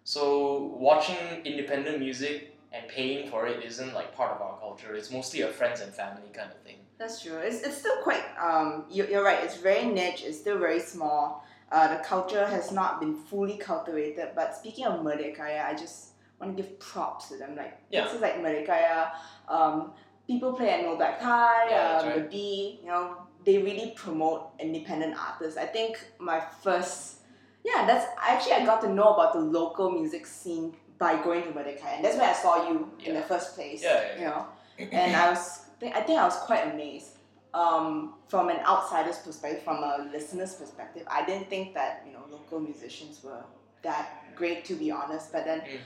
So 0.02 0.75
watching 0.78 1.18
independent 1.44 2.00
music 2.00 2.56
and 2.72 2.88
paying 2.88 3.30
for 3.30 3.46
it 3.46 3.64
isn't 3.64 3.92
like 3.92 4.16
part 4.16 4.32
of 4.32 4.40
our 4.40 4.58
culture. 4.58 4.94
It's 4.94 5.10
mostly 5.12 5.42
a 5.42 5.49
friends 5.49 5.80
and 5.80 5.92
family 5.92 6.30
kind 6.32 6.50
of 6.50 6.58
thing. 6.62 6.78
That's 6.99 7.22
true. 7.22 7.37
It's, 7.37 7.62
it's 7.62 7.76
still 7.76 7.96
quite, 8.02 8.25
um, 8.40 8.87
you, 8.90 9.06
you're 9.06 9.25
right, 9.25 9.42
it's 9.44 9.56
very 9.56 9.87
niche, 9.87 10.22
it's 10.25 10.38
still 10.38 10.58
very 10.58 10.80
small. 10.80 11.44
Uh, 11.70 11.96
the 11.96 12.02
culture 12.02 12.46
has 12.46 12.72
not 12.72 13.00
been 13.00 13.14
fully 13.14 13.58
cultivated. 13.58 14.30
But 14.34 14.56
speaking 14.56 14.87
of 14.87 15.00
Merdekarya, 15.04 15.66
I 15.66 15.75
just 15.75 16.09
want 16.40 16.56
to 16.56 16.62
give 16.62 16.78
props 16.80 17.28
to 17.28 17.37
them. 17.37 17.56
Like, 17.56 17.78
Yeah. 17.90 18.02
places 18.02 18.20
like 18.20 18.37
Merdekarya, 18.37 19.11
um, 19.49 19.92
people 20.26 20.52
play 20.54 20.70
at 20.70 20.82
No 20.82 20.97
Black 20.97 21.20
Tie, 21.20 21.68
Yeah, 21.70 21.99
um, 21.99 22.06
right. 22.09 22.14
the 22.16 22.20
B, 22.28 22.80
you 22.82 22.88
know, 22.88 23.16
they 23.44 23.59
really 23.59 23.92
promote 23.97 24.50
independent 24.59 25.14
artists. 25.18 25.59
I 25.59 25.66
think 25.66 26.02
my 26.18 26.40
first, 26.62 27.18
yeah, 27.64 27.87
that's 27.87 28.06
actually 28.18 28.52
I 28.54 28.64
got 28.66 28.80
to 28.82 28.88
know 28.92 29.14
about 29.14 29.32
the 29.35 29.40
local 29.40 29.90
music 29.90 30.26
scene 30.26 30.75
by 30.99 31.23
going 31.23 31.42
to 31.44 31.50
Merdekarya. 31.50 31.97
And 31.97 32.04
that's 32.04 32.16
where 32.16 32.30
I 32.30 32.35
saw 32.35 32.68
you 32.68 32.90
in 33.04 33.14
the 33.14 33.23
first 33.23 33.54
place. 33.54 33.82
Yeah, 33.82 34.02
yeah, 34.02 34.18
You 34.18 34.25
know, 34.26 34.47
and 34.92 35.16
I 35.25 35.30
was, 35.30 35.66
I 35.82 36.00
think 36.02 36.18
I 36.18 36.25
was 36.25 36.37
quite 36.38 36.73
amazed 36.73 37.16
um, 37.52 38.14
from 38.28 38.49
an 38.49 38.59
outsider's 38.64 39.18
perspective, 39.18 39.62
from 39.64 39.82
a 39.82 40.09
listener's 40.12 40.54
perspective, 40.54 41.02
I 41.09 41.25
didn't 41.25 41.50
think 41.50 41.75
that 41.75 42.02
you 42.06 42.12
know 42.12 42.25
local 42.30 42.61
musicians 42.61 43.25
were 43.25 43.42
that 43.82 44.37
great 44.37 44.64
to 44.66 44.75
be 44.75 44.90
honest. 44.92 45.32
But 45.32 45.44
then, 45.47 45.61
Mm. 45.62 45.78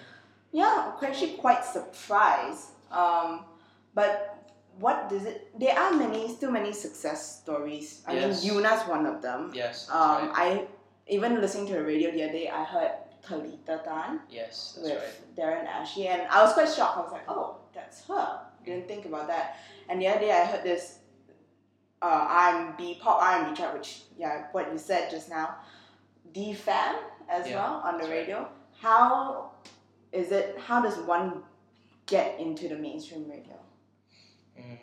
Yeah, 0.54 0.92
actually 1.02 1.34
quite 1.34 1.64
surprised. 1.64 2.68
Um, 2.90 3.44
but 3.92 4.38
what 4.78 5.08
does 5.10 5.24
it? 5.26 5.50
There 5.58 5.76
are 5.76 5.92
many, 5.92 6.30
still 6.34 6.52
many 6.52 6.72
success 6.72 7.40
stories. 7.42 8.02
I 8.06 8.14
Yes. 8.14 8.44
mean, 8.44 8.54
Yuna's 8.62 8.86
one 8.88 9.04
of 9.06 9.20
them. 9.20 9.50
Yes. 9.52 9.90
Um, 9.90 10.28
right. 10.30 10.32
I 10.34 10.66
even 11.08 11.40
listening 11.40 11.66
to 11.68 11.74
the 11.74 11.82
radio 11.82 12.10
the 12.12 12.22
other 12.22 12.32
day, 12.32 12.48
I 12.48 12.62
heard 12.64 12.92
Talitha 13.26 13.82
Tan 13.84 14.20
Yes, 14.30 14.78
that's 14.78 14.88
with 14.88 15.02
right. 15.02 15.36
Darren 15.36 15.66
Ashley, 15.66 16.06
and 16.08 16.22
I 16.30 16.42
was 16.44 16.52
quite 16.54 16.70
shocked. 16.70 16.98
I 16.98 17.00
was 17.02 17.12
like, 17.12 17.26
"Oh, 17.28 17.56
that's 17.74 18.06
her." 18.06 18.26
Didn't 18.64 18.86
think 18.88 19.04
about 19.06 19.26
that. 19.26 19.58
And 19.88 20.00
the 20.00 20.06
other 20.08 20.20
day, 20.20 20.30
I 20.32 20.44
heard 20.46 20.62
this 20.62 20.98
uh, 22.00 22.26
R&B 22.30 22.98
pop 23.02 23.20
R&B 23.22 23.54
track, 23.56 23.74
which 23.74 24.02
yeah, 24.16 24.46
what 24.52 24.70
you 24.72 24.78
said 24.78 25.10
just 25.10 25.28
now, 25.28 25.56
DFAM 26.32 26.94
as 27.28 27.48
Yeah, 27.48 27.56
well 27.56 27.74
on 27.84 27.94
the 27.94 27.98
that's 28.04 28.10
right. 28.10 28.20
radio. 28.20 28.48
How 28.80 29.50
is 30.14 30.30
it? 30.30 30.56
How 30.66 30.80
does 30.80 30.96
one 30.98 31.42
get 32.06 32.38
into 32.38 32.68
the 32.68 32.76
mainstream 32.76 33.28
radio? 33.28 33.58
Mm. 34.58 34.78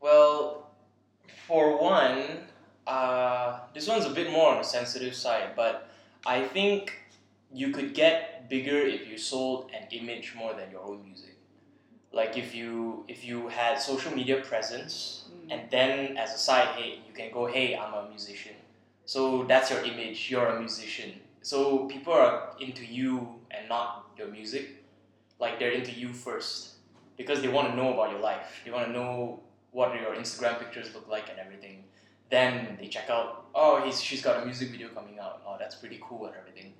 Well, 0.00 0.70
for 1.46 1.80
one, 1.80 2.24
uh, 2.86 3.60
this 3.74 3.88
one's 3.88 4.04
a 4.04 4.10
bit 4.10 4.30
more 4.30 4.52
on 4.52 4.58
the 4.58 4.64
sensitive 4.64 5.14
side, 5.14 5.50
but 5.56 5.88
I 6.26 6.42
think 6.42 6.92
you 7.52 7.70
could 7.70 7.94
get 7.94 8.48
bigger 8.48 8.78
if 8.78 9.08
you 9.08 9.16
sold 9.16 9.70
an 9.74 9.86
image 9.90 10.34
more 10.36 10.54
than 10.54 10.70
your 10.70 10.82
own 10.82 11.02
music. 11.04 11.36
Like 12.12 12.36
if 12.36 12.54
you 12.54 13.04
if 13.08 13.24
you 13.24 13.48
had 13.48 13.80
social 13.80 14.14
media 14.14 14.42
presence, 14.42 15.24
and 15.50 15.62
then 15.70 16.16
as 16.18 16.34
a 16.34 16.38
side, 16.38 16.68
hey, 16.76 17.00
you 17.06 17.14
can 17.14 17.32
go, 17.32 17.46
hey, 17.46 17.74
I'm 17.74 17.94
a 17.94 18.08
musician. 18.08 18.52
So 19.06 19.44
that's 19.44 19.70
your 19.70 19.82
image. 19.82 20.30
You're 20.30 20.46
a 20.46 20.58
musician. 20.58 21.12
So 21.42 21.86
people 21.86 22.12
are 22.12 22.50
into 22.60 22.84
you 22.84 23.34
and 23.50 23.68
not 23.68 24.10
your 24.16 24.28
music. 24.28 24.84
Like 25.38 25.58
they're 25.58 25.72
into 25.72 25.92
you 25.92 26.12
first 26.12 26.74
because 27.16 27.42
they 27.42 27.48
want 27.48 27.70
to 27.70 27.76
know 27.76 27.92
about 27.92 28.10
your 28.10 28.20
life. 28.20 28.60
They 28.64 28.70
want 28.70 28.86
to 28.86 28.92
know 28.92 29.40
what 29.72 29.94
your 29.94 30.14
Instagram 30.14 30.58
pictures 30.58 30.94
look 30.94 31.08
like 31.08 31.28
and 31.28 31.38
everything. 31.38 31.84
Then 32.30 32.78
they 32.80 32.86
check 32.86 33.10
out, 33.10 33.46
oh, 33.54 33.82
he's, 33.84 34.00
she's 34.00 34.22
got 34.22 34.42
a 34.42 34.44
music 34.44 34.70
video 34.70 34.88
coming 34.88 35.18
out. 35.18 35.42
Oh, 35.46 35.56
that's 35.58 35.74
pretty 35.74 36.00
cool 36.02 36.26
and 36.26 36.34
everything. 36.36 36.72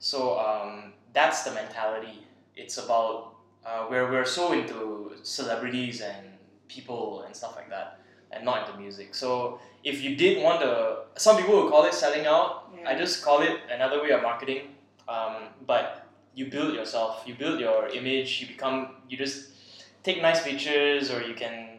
So 0.00 0.38
um, 0.38 0.92
that's 1.12 1.44
the 1.44 1.52
mentality. 1.52 2.26
It's 2.56 2.76
about 2.78 3.34
uh, 3.64 3.84
where 3.86 4.10
we're 4.10 4.24
so 4.24 4.52
into 4.52 5.12
celebrities 5.22 6.00
and 6.00 6.26
people 6.68 7.22
and 7.22 7.34
stuff 7.34 7.56
like 7.56 7.70
that, 7.70 8.00
and 8.32 8.44
not 8.44 8.66
into 8.68 8.78
music. 8.78 9.14
So 9.14 9.58
if 9.84 10.02
you 10.02 10.16
did 10.16 10.42
want 10.42 10.60
to, 10.60 10.98
some 11.16 11.36
people 11.36 11.62
would 11.62 11.70
call 11.70 11.84
it 11.84 11.94
selling 11.94 12.26
out. 12.26 12.70
Yeah. 12.78 12.88
I 12.90 12.94
just 12.98 13.24
call 13.24 13.42
it 13.42 13.58
another 13.72 14.02
way 14.02 14.10
of 14.10 14.22
marketing. 14.22 14.74
Um, 15.08 15.48
but 15.66 16.06
you 16.34 16.46
build 16.46 16.74
yourself, 16.74 17.22
you 17.26 17.34
build 17.34 17.58
your 17.60 17.88
image. 17.88 18.40
You 18.40 18.46
become, 18.48 18.96
you 19.08 19.16
just 19.16 19.50
take 20.02 20.20
nice 20.22 20.42
pictures, 20.42 21.10
or 21.10 21.22
you 21.22 21.34
can 21.34 21.78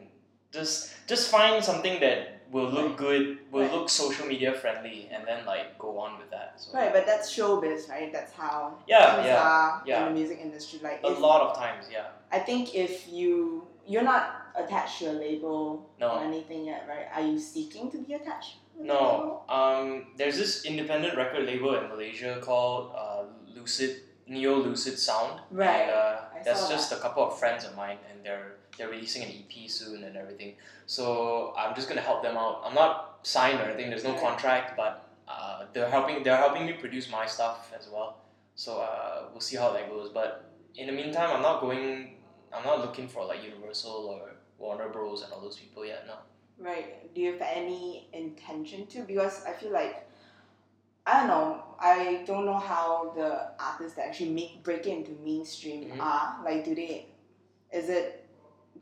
just 0.52 0.94
just 1.08 1.30
find 1.32 1.64
something 1.64 2.00
that 2.00 2.42
will 2.52 2.70
look 2.70 2.98
good, 2.98 3.38
will 3.52 3.62
Right. 3.62 3.72
look 3.72 3.90
social 3.90 4.26
media 4.26 4.52
friendly, 4.54 5.08
and 5.14 5.22
then 5.28 5.46
like 5.46 5.78
go 5.78 6.00
on 6.00 6.18
with 6.18 6.30
that. 6.32 6.54
So 6.58 6.74
Right, 6.74 6.92
but 6.92 7.06
that's 7.06 7.32
showbiz, 7.32 7.88
right? 7.90 8.12
That's 8.12 8.34
how 8.34 8.74
Yeah, 8.88 9.24
yeah, 9.24 9.80
yeah. 9.86 10.00
in 10.08 10.14
the 10.14 10.20
music 10.20 10.40
industry. 10.42 10.80
Like, 10.82 11.00
a 11.04 11.12
if- 11.12 11.20
lot 11.20 11.42
of 11.42 11.56
times, 11.56 11.86
yeah. 11.92 12.08
I 12.32 12.40
think 12.40 12.74
if 12.76 13.08
you 13.08 13.68
you're 13.90 14.04
not 14.06 14.54
attached 14.56 15.00
to 15.00 15.06
a 15.10 15.16
label 15.26 15.90
No. 16.00 16.08
or 16.12 16.24
anything 16.24 16.66
yet, 16.66 16.86
right? 16.88 17.08
Are 17.16 17.26
you 17.26 17.40
seeking 17.40 17.90
to 17.92 17.98
be 17.98 18.14
attached? 18.14 18.58
No, 18.78 19.42
um, 19.50 20.14
there's 20.16 20.38
this 20.38 20.64
independent 20.64 21.18
record 21.18 21.44
label 21.46 21.76
in 21.76 21.90
Malaysia 21.90 22.38
called 22.40 22.94
uh, 22.96 23.24
Lucid 23.54 24.04
Neo 24.28 24.56
Lucid 24.56 24.98
Sound. 24.98 25.42
Right, 25.52 25.90
And, 25.90 25.92
uh, 25.92 26.16
that's 26.46 26.70
just 26.70 26.94
a 26.94 26.98
couple 26.98 27.24
of 27.28 27.38
friends 27.40 27.66
of 27.66 27.76
mine, 27.76 27.98
and 28.10 28.24
they're 28.24 28.56
they're 28.78 28.88
releasing 28.88 29.24
an 29.28 29.32
EP 29.36 29.68
soon 29.70 30.06
and 30.08 30.16
everything. 30.16 30.56
So 30.86 31.54
I'm 31.60 31.76
just 31.76 31.90
gonna 31.90 32.06
help 32.10 32.24
them 32.24 32.38
out. 32.38 32.62
I'm 32.64 32.74
not 32.74 33.20
signed 33.24 33.60
or 33.60 33.64
anything. 33.68 33.90
There's 33.92 34.06
no 34.06 34.16
Right. 34.16 34.22
contract, 34.28 34.78
but 34.78 34.94
uh, 35.28 35.66
they're 35.74 35.90
helping. 35.90 36.24
They're 36.24 36.38
helping 36.46 36.64
me 36.66 36.74
produce 36.74 37.12
my 37.12 37.26
stuff 37.26 37.74
as 37.78 37.90
well. 37.92 38.22
So 38.56 38.80
uh, 38.80 39.28
we'll 39.32 39.42
see 39.50 39.58
how 39.58 39.74
that 39.76 39.90
goes. 39.90 40.08
But 40.20 40.30
in 40.76 40.88
the 40.88 40.94
meantime, 40.94 41.30
I'm 41.36 41.42
not 41.42 41.60
going. 41.60 42.16
I'm 42.54 42.64
not 42.66 42.80
looking 42.80 43.08
for 43.08 43.26
like 43.26 43.44
Universal 43.44 43.92
or 43.92 44.32
Warner 44.58 44.90
Bros. 44.90 45.22
and 45.24 45.32
all 45.34 45.42
those 45.42 45.58
people 45.58 45.86
yet. 45.86 46.06
No. 46.08 46.16
Right. 46.58 47.14
Do 47.14 47.22
you 47.22 47.34
have 47.34 47.42
any 47.42 48.10
intention 48.14 48.86
to? 48.88 49.02
Because 49.04 49.46
I 49.46 49.54
feel 49.54 49.72
like 49.72 50.06
I 51.06 51.20
don't 51.20 51.28
know. 51.28 51.64
I 51.80 52.24
don't 52.28 52.46
know 52.46 52.58
how 52.60 53.14
the 53.16 53.52
artists 53.60 53.96
that 53.96 54.08
actually 54.08 54.30
make 54.32 54.62
break 54.64 54.86
into 54.86 55.12
mainstream 55.24 55.90
Mhm. 55.90 56.00
are. 56.02 56.42
Like, 56.44 56.66
do 56.66 56.76
they? 56.76 57.08
Is 57.72 57.90
it 57.90 58.26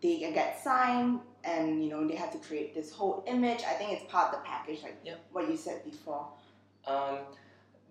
they 0.01 0.19
can 0.19 0.33
get 0.33 0.62
signed 0.62 1.21
and 1.43 1.83
you 1.83 1.89
know 1.89 2.07
they 2.07 2.15
have 2.15 2.31
to 2.31 2.39
create 2.39 2.74
this 2.74 2.91
whole 2.91 3.24
image? 3.27 3.63
I 3.63 3.74
think 3.74 3.91
it's 3.93 4.12
part 4.12 4.33
of 4.33 4.39
the 4.41 4.45
package, 4.47 4.81
like 4.83 4.97
Yep. 5.03 5.19
what 5.31 5.47
you 5.50 5.55
said 5.57 5.83
before. 5.86 6.27
Um, 6.86 7.19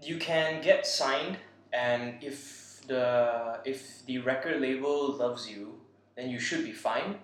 you 0.03 0.19
can 0.19 0.61
get 0.63 0.87
signed, 0.87 1.39
and 1.73 2.23
if 2.23 2.66
the 2.89 3.61
if 3.65 4.05
the 4.07 4.19
record 4.19 4.61
label 4.61 5.17
loves 5.17 5.49
you, 5.49 5.81
then 6.17 6.31
you 6.31 6.39
should 6.39 6.65
be 6.65 6.73
fine. 6.73 7.17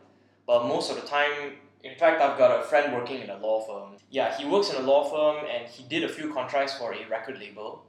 But 0.46 0.66
most 0.66 0.90
of 0.90 1.00
the 1.00 1.06
time, 1.06 1.52
in 1.82 1.96
fact, 1.96 2.20
I've 2.20 2.38
got 2.38 2.60
a 2.60 2.62
friend 2.64 2.92
working 2.92 3.20
in 3.20 3.30
a 3.30 3.38
law 3.38 3.60
firm. 3.66 3.96
Yeah, 4.10 4.36
he 4.36 4.44
works 4.44 4.70
in 4.70 4.76
a 4.76 4.86
law 4.86 5.04
firm, 5.04 5.44
and 5.52 5.68
he 5.68 5.84
did 5.84 6.04
a 6.04 6.08
few 6.08 6.32
contracts 6.32 6.76
for 6.76 6.92
a 6.92 7.08
record 7.08 7.38
label. 7.38 7.84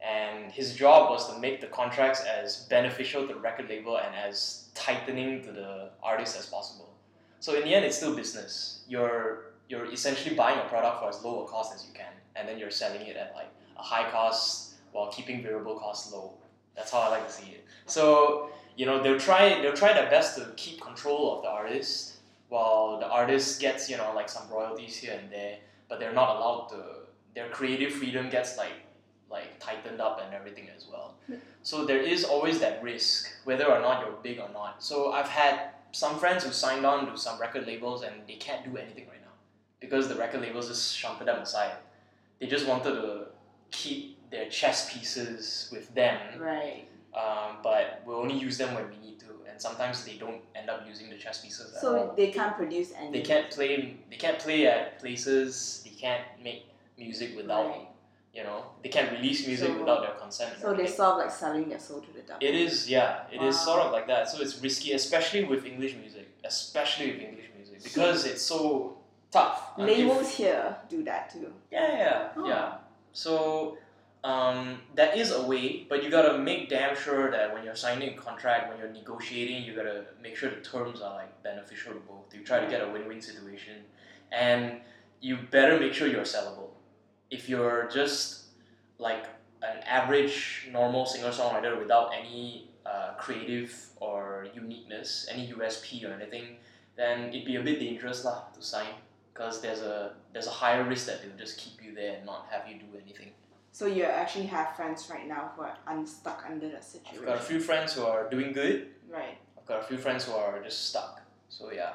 And 0.00 0.52
his 0.52 0.74
job 0.74 1.10
was 1.10 1.32
to 1.32 1.40
make 1.40 1.60
the 1.60 1.66
contracts 1.66 2.22
as 2.24 2.66
beneficial 2.70 3.26
to 3.26 3.34
the 3.34 3.40
record 3.40 3.68
label 3.68 3.98
and 3.98 4.14
as 4.14 4.68
tightening 4.74 5.42
to 5.42 5.50
the 5.50 5.90
artist 6.02 6.38
as 6.38 6.46
possible. 6.46 6.94
So 7.40 7.54
in 7.54 7.64
the 7.64 7.74
end, 7.74 7.84
it's 7.84 7.96
still 7.96 8.14
business. 8.14 8.84
You're 8.88 9.52
you're 9.68 9.90
essentially 9.92 10.34
buying 10.34 10.58
a 10.58 10.68
product 10.68 11.00
for 11.00 11.08
as 11.08 11.22
low 11.22 11.44
a 11.44 11.48
cost 11.48 11.74
as 11.74 11.86
you 11.86 11.92
can, 11.92 12.12
and 12.36 12.48
then 12.48 12.58
you're 12.58 12.70
selling 12.70 13.02
it 13.02 13.16
at 13.16 13.34
like 13.34 13.50
a 13.76 13.82
high 13.82 14.10
cost 14.10 14.74
while 14.92 15.10
keeping 15.10 15.42
variable 15.42 15.78
costs 15.78 16.12
low. 16.12 16.34
That's 16.78 16.92
how 16.92 17.00
I 17.00 17.08
like 17.08 17.26
to 17.26 17.32
see 17.32 17.50
it. 17.50 17.64
So 17.86 18.50
you 18.76 18.86
know 18.86 19.02
they'll 19.02 19.18
try 19.18 19.60
they'll 19.60 19.80
try 19.84 19.92
their 19.92 20.08
best 20.08 20.38
to 20.38 20.52
keep 20.56 20.80
control 20.80 21.36
of 21.36 21.42
the 21.42 21.50
artist 21.50 22.18
while 22.48 22.98
the 23.00 23.08
artist 23.08 23.60
gets 23.60 23.90
you 23.90 23.96
know 23.96 24.12
like 24.14 24.28
some 24.28 24.48
royalties 24.48 24.96
here 24.96 25.18
and 25.20 25.30
there, 25.30 25.56
but 25.88 25.98
they're 25.98 26.18
not 26.22 26.36
allowed 26.36 26.68
to. 26.70 26.82
Their 27.34 27.48
creative 27.50 27.92
freedom 27.92 28.30
gets 28.30 28.56
like 28.56 28.78
like 29.30 29.58
tightened 29.58 30.00
up 30.00 30.20
and 30.24 30.32
everything 30.32 30.68
as 30.74 30.86
well. 30.90 31.16
So 31.62 31.84
there 31.84 32.00
is 32.00 32.24
always 32.24 32.60
that 32.60 32.82
risk, 32.82 33.28
whether 33.44 33.66
or 33.66 33.80
not 33.80 34.00
you're 34.00 34.16
big 34.22 34.38
or 34.38 34.48
not. 34.54 34.82
So 34.82 35.12
I've 35.12 35.28
had 35.28 35.72
some 35.92 36.18
friends 36.18 36.44
who 36.44 36.52
signed 36.52 36.86
on 36.86 37.10
to 37.10 37.18
some 37.18 37.38
record 37.40 37.66
labels 37.66 38.02
and 38.02 38.14
they 38.26 38.36
can't 38.36 38.64
do 38.64 38.78
anything 38.78 39.06
right 39.08 39.20
now 39.20 39.34
because 39.80 40.08
the 40.08 40.14
record 40.14 40.40
labels 40.40 40.68
just 40.68 40.96
shunted 40.96 41.26
them 41.28 41.40
aside. 41.42 41.76
They 42.40 42.46
just 42.46 42.66
wanted 42.66 42.92
to 42.92 43.26
keep 43.70 44.17
their 44.30 44.48
chess 44.48 44.92
pieces 44.92 45.68
with 45.72 45.94
them, 45.94 46.18
Right. 46.38 46.86
um, 47.14 47.58
but 47.62 48.02
we'll 48.04 48.18
only 48.18 48.34
use 48.34 48.58
them 48.58 48.74
when 48.74 48.88
we 48.90 48.96
need 48.98 49.18
to. 49.20 49.26
And 49.48 49.60
sometimes 49.60 50.04
they 50.04 50.14
don't 50.16 50.42
end 50.54 50.68
up 50.70 50.86
using 50.86 51.08
the 51.10 51.16
chess 51.16 51.40
pieces 51.42 51.74
at 51.74 51.80
So 51.80 52.12
they 52.16 52.30
can't 52.30 52.56
produce 52.56 52.92
any. 52.96 53.10
They 53.12 53.22
can't 53.22 53.50
play. 53.50 53.96
They 54.10 54.16
can't 54.16 54.38
play 54.38 54.66
at 54.66 54.98
places. 55.00 55.82
They 55.84 55.90
can't 55.90 56.22
make 56.42 56.66
music 56.96 57.36
without. 57.36 57.66
Right. 57.70 57.88
You 58.34 58.44
know, 58.44 58.66
they 58.82 58.88
can't 58.90 59.10
release 59.10 59.46
music 59.46 59.68
So- 59.68 59.78
without 59.80 60.02
their 60.02 60.12
consent. 60.12 60.52
So 60.60 60.66
they 60.68 60.72
everything. 60.74 60.96
sort 60.96 61.12
of 61.12 61.18
like 61.18 61.30
selling 61.32 61.68
their 61.68 61.78
soul 61.80 62.00
to 62.02 62.12
the 62.12 62.20
devil. 62.20 62.36
It 62.40 62.54
is, 62.54 62.88
yeah. 62.88 63.22
It 63.32 63.42
is 63.42 63.56
Wow. 63.56 63.64
sort 63.64 63.80
of 63.86 63.92
like 63.92 64.06
that. 64.06 64.28
So 64.28 64.40
it's 64.42 64.56
risky, 64.62 64.92
especially 64.92 65.44
with 65.44 65.64
English 65.64 65.94
music, 65.96 66.28
especially 66.44 67.12
with 67.12 67.20
English 67.22 67.50
music, 67.56 67.82
because 67.82 68.26
it's 68.26 68.42
so 68.42 68.98
tough. 69.32 69.72
Um, 69.76 69.88
if- 69.88 69.98
Labels 69.98 70.30
here 70.36 70.76
do 70.88 71.02
that 71.04 71.30
too. 71.30 71.52
yeah, 71.72 71.98
yeah, 71.98 72.28
Oh. 72.36 72.46
yeah. 72.48 72.76
So 73.12 73.78
um, 74.24 74.80
that 74.96 75.16
is 75.16 75.30
a 75.30 75.42
way, 75.42 75.86
but 75.88 76.02
you 76.02 76.10
gotta 76.10 76.38
make 76.38 76.68
damn 76.68 76.96
sure 76.96 77.30
that 77.30 77.54
when 77.54 77.64
you're 77.64 77.76
signing 77.76 78.08
a 78.10 78.16
contract, 78.16 78.68
when 78.68 78.78
you're 78.78 78.92
negotiating, 78.92 79.62
you 79.62 79.74
gotta 79.74 80.06
make 80.22 80.36
sure 80.36 80.50
the 80.50 80.60
terms 80.60 81.00
are 81.00 81.14
like 81.14 81.42
beneficial 81.42 81.92
to 81.92 82.00
both. 82.00 82.34
You 82.34 82.44
try 82.44 82.60
to 82.60 82.68
get 82.68 82.82
a 82.82 82.90
win-win 82.90 83.20
situation, 83.20 83.84
and 84.32 84.80
you 85.20 85.38
better 85.50 85.78
make 85.78 85.94
sure 85.94 86.08
you're 86.08 86.22
sellable. 86.22 86.70
If 87.30 87.48
you're 87.48 87.88
just 87.92 88.46
like 88.98 89.26
an 89.62 89.78
average 89.86 90.68
normal 90.72 91.06
singer-songwriter 91.06 91.78
without 91.78 92.10
any 92.12 92.70
uh, 92.84 93.12
creative 93.18 93.72
or 93.96 94.46
uniqueness, 94.54 95.28
any 95.30 95.52
USP 95.52 96.08
or 96.08 96.12
anything, 96.12 96.56
then 96.96 97.28
it'd 97.28 97.44
be 97.44 97.56
a 97.56 97.62
bit 97.62 97.78
dangerous 97.78 98.24
lah 98.24 98.42
to 98.54 98.62
sign 98.62 98.94
because 99.32 99.60
there's 99.60 99.80
a 99.80 100.14
there's 100.32 100.48
a 100.48 100.56
higher 100.62 100.82
risk 100.82 101.06
that 101.06 101.22
they'll 101.22 101.38
just 101.38 101.56
keep 101.58 101.82
you 101.82 101.94
there 101.94 102.16
and 102.16 102.26
not 102.26 102.48
have 102.50 102.68
you 102.68 102.74
do 102.74 102.98
anything. 103.00 103.30
So 103.78 103.86
you 103.86 104.02
actually 104.02 104.46
have 104.46 104.74
friends 104.74 105.08
right 105.08 105.28
now 105.28 105.52
who 105.54 105.62
are 105.62 105.76
unstuck 105.86 106.42
under 106.50 106.68
that 106.68 106.82
situation. 106.82 107.20
I've 107.20 107.24
got 107.24 107.36
a 107.36 107.46
few 107.46 107.60
friends 107.60 107.92
who 107.92 108.02
are 108.02 108.28
doing 108.28 108.52
good. 108.52 108.88
Right. 109.08 109.38
I've 109.56 109.66
got 109.66 109.78
a 109.78 109.84
few 109.84 109.98
friends 109.98 110.24
who 110.24 110.32
are 110.32 110.60
just 110.64 110.88
stuck. 110.88 111.22
So 111.48 111.70
yeah, 111.70 111.92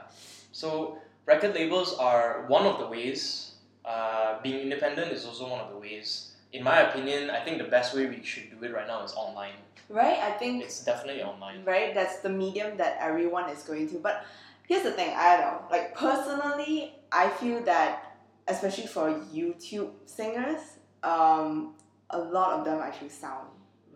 So 0.53 0.99
record 1.25 1.53
labels 1.53 1.93
are 1.99 2.45
one 2.47 2.65
of 2.65 2.79
the 2.79 2.87
ways. 2.87 3.55
Uh, 3.83 4.41
being 4.41 4.61
independent 4.61 5.11
is 5.11 5.25
also 5.25 5.49
one 5.49 5.59
of 5.59 5.71
the 5.71 5.77
ways. 5.77 6.31
In 6.53 6.63
my 6.63 6.79
opinion, 6.87 7.29
I 7.29 7.43
think 7.43 7.57
the 7.57 7.67
best 7.67 7.93
way 7.93 8.05
we 8.05 8.23
should 8.23 8.49
do 8.49 8.65
it 8.65 8.71
right 8.73 8.87
now 8.87 9.03
is 9.03 9.11
online. 9.11 9.59
Right? 9.89 10.19
I 10.19 10.31
think 10.31 10.63
It's 10.63 10.85
definitely 10.85 11.21
online. 11.21 11.65
right 11.65 11.93
that's 11.93 12.19
the 12.19 12.29
medium 12.29 12.77
that 12.77 12.95
everyone 13.01 13.49
is 13.49 13.61
going 13.63 13.89
to 13.89 13.99
but 13.99 14.25
here's 14.69 14.83
the 14.83 14.93
thing 14.93 15.11
i 15.13 15.35
don't 15.35 15.45
know 15.51 15.61
like 15.69 15.93
personally 15.93 16.95
i 17.11 17.27
feel 17.27 17.61
that 17.65 18.15
especially 18.47 18.87
for 18.87 19.11
youtube 19.35 19.91
singers 20.05 20.72
um, 21.03 21.75
a 22.09 22.17
lot 22.17 22.59
of 22.59 22.65
them 22.65 22.79
actually 22.81 23.09
sound 23.09 23.47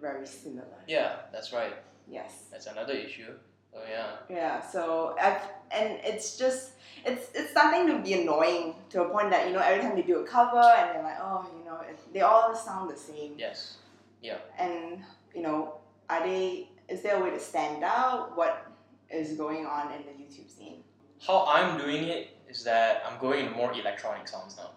very 0.01 0.25
similar 0.27 0.77
Yeah, 0.87 1.15
that's 1.31 1.51
right. 1.53 1.73
yes 2.07 2.45
That's 2.51 2.67
another 2.67 2.93
issue. 2.93 3.33
Oh 3.75 3.81
yeah. 3.89 4.07
yeah 4.29 4.61
so 4.61 5.15
I've, 5.21 5.41
and 5.71 5.99
it's 6.03 6.37
just 6.37 6.71
it's 7.05 7.29
it's 7.35 7.51
starting 7.51 7.87
to 7.87 7.99
be 8.01 8.13
annoying 8.21 8.75
to 8.89 9.03
a 9.03 9.09
point 9.09 9.29
that 9.31 9.47
you 9.47 9.53
know 9.53 9.59
every 9.59 9.81
time 9.83 9.95
they 9.95 10.01
do 10.01 10.17
a 10.19 10.23
cover 10.25 10.57
and 10.77 10.95
they're 10.95 11.03
like 11.03 11.19
oh 11.21 11.45
you 11.57 11.63
know 11.65 11.79
it, 11.81 11.99
they 12.13 12.21
all 12.21 12.55
sound 12.55 12.89
the 12.89 12.97
same 12.97 13.33
Yes. 13.37 13.77
Yeah. 14.21 14.37
And 14.57 15.03
you 15.35 15.41
know 15.43 15.75
are 16.09 16.23
they 16.25 16.69
is 16.89 17.01
there 17.03 17.17
a 17.19 17.23
way 17.23 17.29
to 17.31 17.39
stand 17.39 17.83
out 17.83 18.35
what 18.37 18.65
is 19.09 19.33
going 19.33 19.65
on 19.65 19.91
in 19.91 20.01
the 20.07 20.13
youtube 20.23 20.49
scene 20.49 20.81
How 21.25 21.45
I'm 21.45 21.77
doing 21.77 22.03
it 22.05 22.29
is 22.49 22.63
that 22.63 23.03
I'm 23.05 23.19
going 23.19 23.45
into 23.45 23.55
more 23.57 23.71
electronic 23.73 24.27
sounds 24.27 24.55
now, 24.57 24.71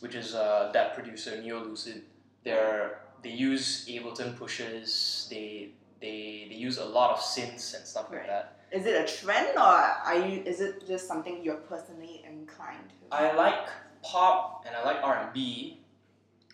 which 0.00 0.14
is 0.14 0.34
uh, 0.34 0.70
that 0.72 0.94
producer 0.94 1.40
Neo 1.40 1.62
Lucid. 1.64 2.02
They're 2.44 3.00
they 3.22 3.30
use 3.30 3.86
Ableton 3.88 4.36
pushes. 4.36 5.26
They 5.30 5.70
they 6.00 6.46
they 6.48 6.54
use 6.56 6.78
a 6.78 6.84
lot 6.84 7.10
of 7.10 7.18
synths 7.18 7.74
and 7.76 7.84
stuff 7.86 8.06
like 8.10 8.26
that. 8.26 8.52
is 8.72 8.84
it 8.84 8.96
a 8.98 9.06
trend 9.06 9.56
or 9.56 9.62
are 10.08 10.18
you 10.26 10.42
is 10.42 10.60
it 10.60 10.86
just 10.86 11.06
something 11.06 11.42
you're 11.44 11.62
personally 11.72 12.24
inclined 12.26 12.88
to 12.90 13.14
I 13.14 13.32
like 13.34 13.68
pop 14.02 14.64
and 14.66 14.74
I 14.76 14.84
like 14.84 14.98
R 15.02 15.16
and 15.22 15.32
B, 15.32 15.78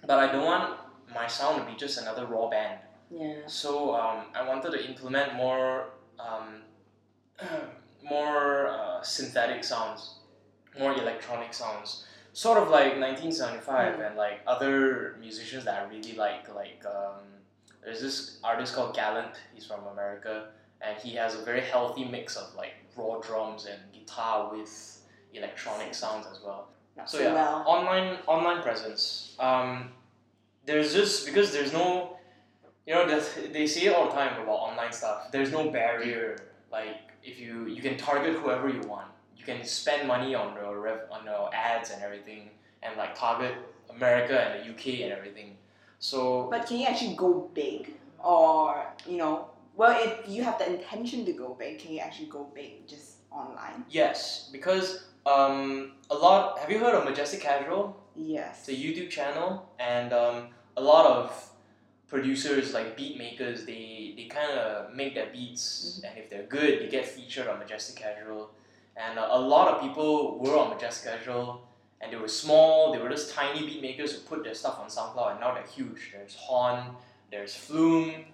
but 0.06 0.18
I 0.18 0.30
don't 0.32 0.44
want 0.44 0.78
my 1.14 1.26
sound 1.26 1.58
to 1.60 1.64
be 1.70 1.76
just 1.76 1.98
another 2.00 2.24
raw 2.26 2.48
band. 2.48 2.78
yeah 3.10 3.40
So 3.46 3.94
um, 3.94 4.18
I 4.34 4.46
wanted 4.48 4.70
to 4.76 4.80
implement 4.90 5.34
more 5.34 5.90
um, 6.20 6.62
more 8.14 8.68
uh, 8.68 9.02
synthetic 9.02 9.64
sounds, 9.64 10.00
more 10.78 10.92
electronic 10.92 11.52
sounds, 11.54 12.04
sort 12.32 12.58
of 12.58 12.70
like 12.70 12.98
1975 12.98 14.00
and 14.00 14.16
like 14.16 14.40
other 14.46 15.16
musicians 15.20 15.64
that 15.64 15.82
I 15.82 15.88
really 15.88 16.14
like. 16.14 16.52
Like 16.54 16.82
um, 16.86 17.22
there's 17.84 18.00
this 18.00 18.38
artist 18.42 18.74
called 18.74 18.94
Gallant. 18.94 19.34
He's 19.54 19.66
from 19.66 19.86
America, 19.86 20.48
and 20.80 20.96
he 20.98 21.14
has 21.16 21.34
a 21.34 21.44
very 21.44 21.60
healthy 21.60 22.04
mix 22.04 22.36
of 22.36 22.54
like 22.54 22.74
raw 22.96 23.20
drums 23.20 23.66
and 23.66 23.80
guitar 23.92 24.50
with 24.52 25.00
electronic 25.34 25.94
sounds 25.94 26.26
as 26.30 26.40
well 26.44 26.68
not 26.96 27.08
so 27.08 27.18
so 27.18 27.24
yeah, 27.24 27.34
well 27.34 27.64
online 27.66 28.18
online 28.26 28.62
presence. 28.62 29.34
Um, 29.38 29.90
there's 30.66 30.92
just 30.92 31.26
because 31.26 31.52
there's 31.52 31.72
no, 31.72 32.18
you 32.86 32.94
know, 32.94 33.06
they 33.52 33.66
say 33.66 33.86
it 33.86 33.94
all 33.94 34.06
the 34.06 34.12
time 34.12 34.40
about 34.40 34.52
online 34.52 34.92
stuff. 34.92 35.32
There's 35.32 35.50
no 35.50 35.70
barrier. 35.70 36.36
Like 36.70 37.12
if 37.24 37.40
you 37.40 37.66
you 37.66 37.82
can 37.82 37.96
target 37.96 38.36
whoever 38.36 38.68
you 38.68 38.80
want. 38.80 39.08
You 39.42 39.54
can 39.54 39.64
spend 39.64 40.06
money 40.06 40.36
on 40.36 40.54
your 40.54 40.78
rev, 40.78 41.00
on 41.10 41.24
your 41.24 41.50
ads 41.52 41.90
and 41.90 42.00
everything, 42.00 42.50
and 42.80 42.96
like 42.96 43.16
target 43.18 43.54
America 43.90 44.38
and 44.38 44.62
the 44.62 44.70
UK 44.70 45.00
and 45.00 45.12
everything. 45.12 45.56
So 45.98 46.46
but 46.48 46.66
can 46.66 46.78
you 46.78 46.86
actually 46.86 47.16
go 47.16 47.50
big 47.52 47.94
or 48.22 48.86
you 49.04 49.16
know 49.16 49.48
well 49.74 49.98
if 50.00 50.28
you 50.28 50.44
have 50.44 50.58
the 50.58 50.72
intention 50.72 51.24
to 51.24 51.32
go 51.32 51.56
big 51.58 51.80
can 51.80 51.92
you 51.92 51.98
actually 51.98 52.28
go 52.28 52.46
big 52.54 52.86
just 52.86 53.16
online 53.32 53.84
yes, 53.90 54.48
because 54.52 55.04
um, 55.26 55.92
a 56.10 56.14
lot. 56.14 56.58
Have 56.60 56.70
you 56.70 56.78
heard 56.78 56.94
of 56.94 57.04
Majestic 57.04 57.40
Casual? 57.40 57.96
yes 58.14 58.68
It's 58.68 58.68
a 58.68 58.80
YouTube 58.80 59.10
channel, 59.10 59.68
and 59.80 60.12
um, 60.12 60.48
a 60.76 60.82
lot 60.82 61.06
of 61.06 61.50
producers 62.06 62.74
like 62.74 62.94
beat 62.94 63.16
makers 63.16 63.64
they 63.64 64.12
they 64.16 64.24
kind 64.24 64.52
of 64.52 64.94
make 64.94 65.14
their 65.14 65.30
beats, 65.32 66.00
and 66.04 66.16
if 66.16 66.30
they're 66.30 66.44
good, 66.46 66.80
they 66.80 66.88
get 66.88 67.06
featured 67.06 67.48
on 67.48 67.58
Majestic 67.58 67.96
Casual. 67.96 68.50
And 68.96 69.18
uh, 69.18 69.28
a 69.30 69.40
lot 69.40 69.72
of 69.72 69.80
people 69.80 70.38
were 70.38 70.56
on 70.56 70.70
Majestic 70.70 71.12
Casual, 71.12 71.66
and 72.00 72.12
they 72.12 72.16
were 72.16 72.28
small. 72.28 72.92
They 72.92 72.98
were 72.98 73.08
just 73.08 73.32
tiny 73.32 73.66
beat 73.66 73.80
makers 73.80 74.12
who 74.12 74.20
put 74.20 74.44
their 74.44 74.54
stuff 74.54 74.78
on 74.78 74.88
SoundCloud, 74.88 75.32
and 75.32 75.40
now 75.40 75.54
they're 75.54 75.62
huge. 75.64 76.10
There's 76.12 76.34
Horn, 76.34 76.96
there's 77.30 77.54
Flume, 77.54 78.26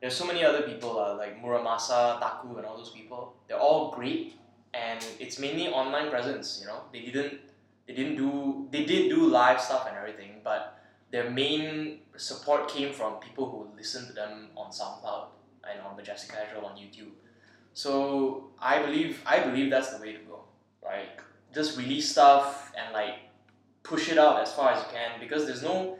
there's 0.00 0.16
so 0.16 0.26
many 0.26 0.42
other 0.44 0.62
people 0.62 0.98
uh, 0.98 1.14
like 1.14 1.40
Mura 1.40 1.60
Masa, 1.60 2.18
Taku, 2.18 2.56
and 2.56 2.66
all 2.66 2.76
those 2.76 2.90
people. 2.90 3.34
They're 3.48 3.58
all 3.58 3.90
great, 3.90 4.34
and 4.72 5.04
it's 5.18 5.38
mainly 5.38 5.68
online 5.68 6.10
presence. 6.10 6.58
You 6.60 6.68
know, 6.68 6.80
they 6.92 7.00
didn't 7.02 7.40
they 7.86 7.94
didn't 7.94 8.16
do 8.16 8.66
they 8.70 8.84
did 8.84 9.10
do 9.10 9.26
live 9.28 9.60
stuff 9.60 9.86
and 9.86 9.96
everything, 9.96 10.40
but 10.42 10.78
their 11.10 11.28
main 11.30 12.00
support 12.16 12.68
came 12.68 12.94
from 12.94 13.14
people 13.14 13.50
who 13.50 13.76
listened 13.76 14.06
to 14.08 14.12
them 14.14 14.48
on 14.56 14.70
SoundCloud 14.70 15.26
and 15.70 15.80
on 15.82 15.96
Majestic 15.96 16.34
Casual 16.34 16.64
on 16.64 16.76
YouTube. 16.76 17.12
So 17.74 18.50
I 18.60 18.82
believe 18.82 19.22
I 19.26 19.40
believe 19.40 19.70
that's 19.70 19.94
the 19.94 20.00
way 20.02 20.12
to 20.12 20.18
go. 20.20 20.44
Like 20.82 21.22
just 21.54 21.78
release 21.78 22.10
stuff 22.10 22.72
and 22.78 22.92
like 22.92 23.14
push 23.82 24.10
it 24.10 24.18
out 24.18 24.40
as 24.42 24.52
far 24.52 24.72
as 24.72 24.78
you 24.84 24.90
can 24.92 25.18
because 25.20 25.46
there's 25.46 25.62
no 25.62 25.98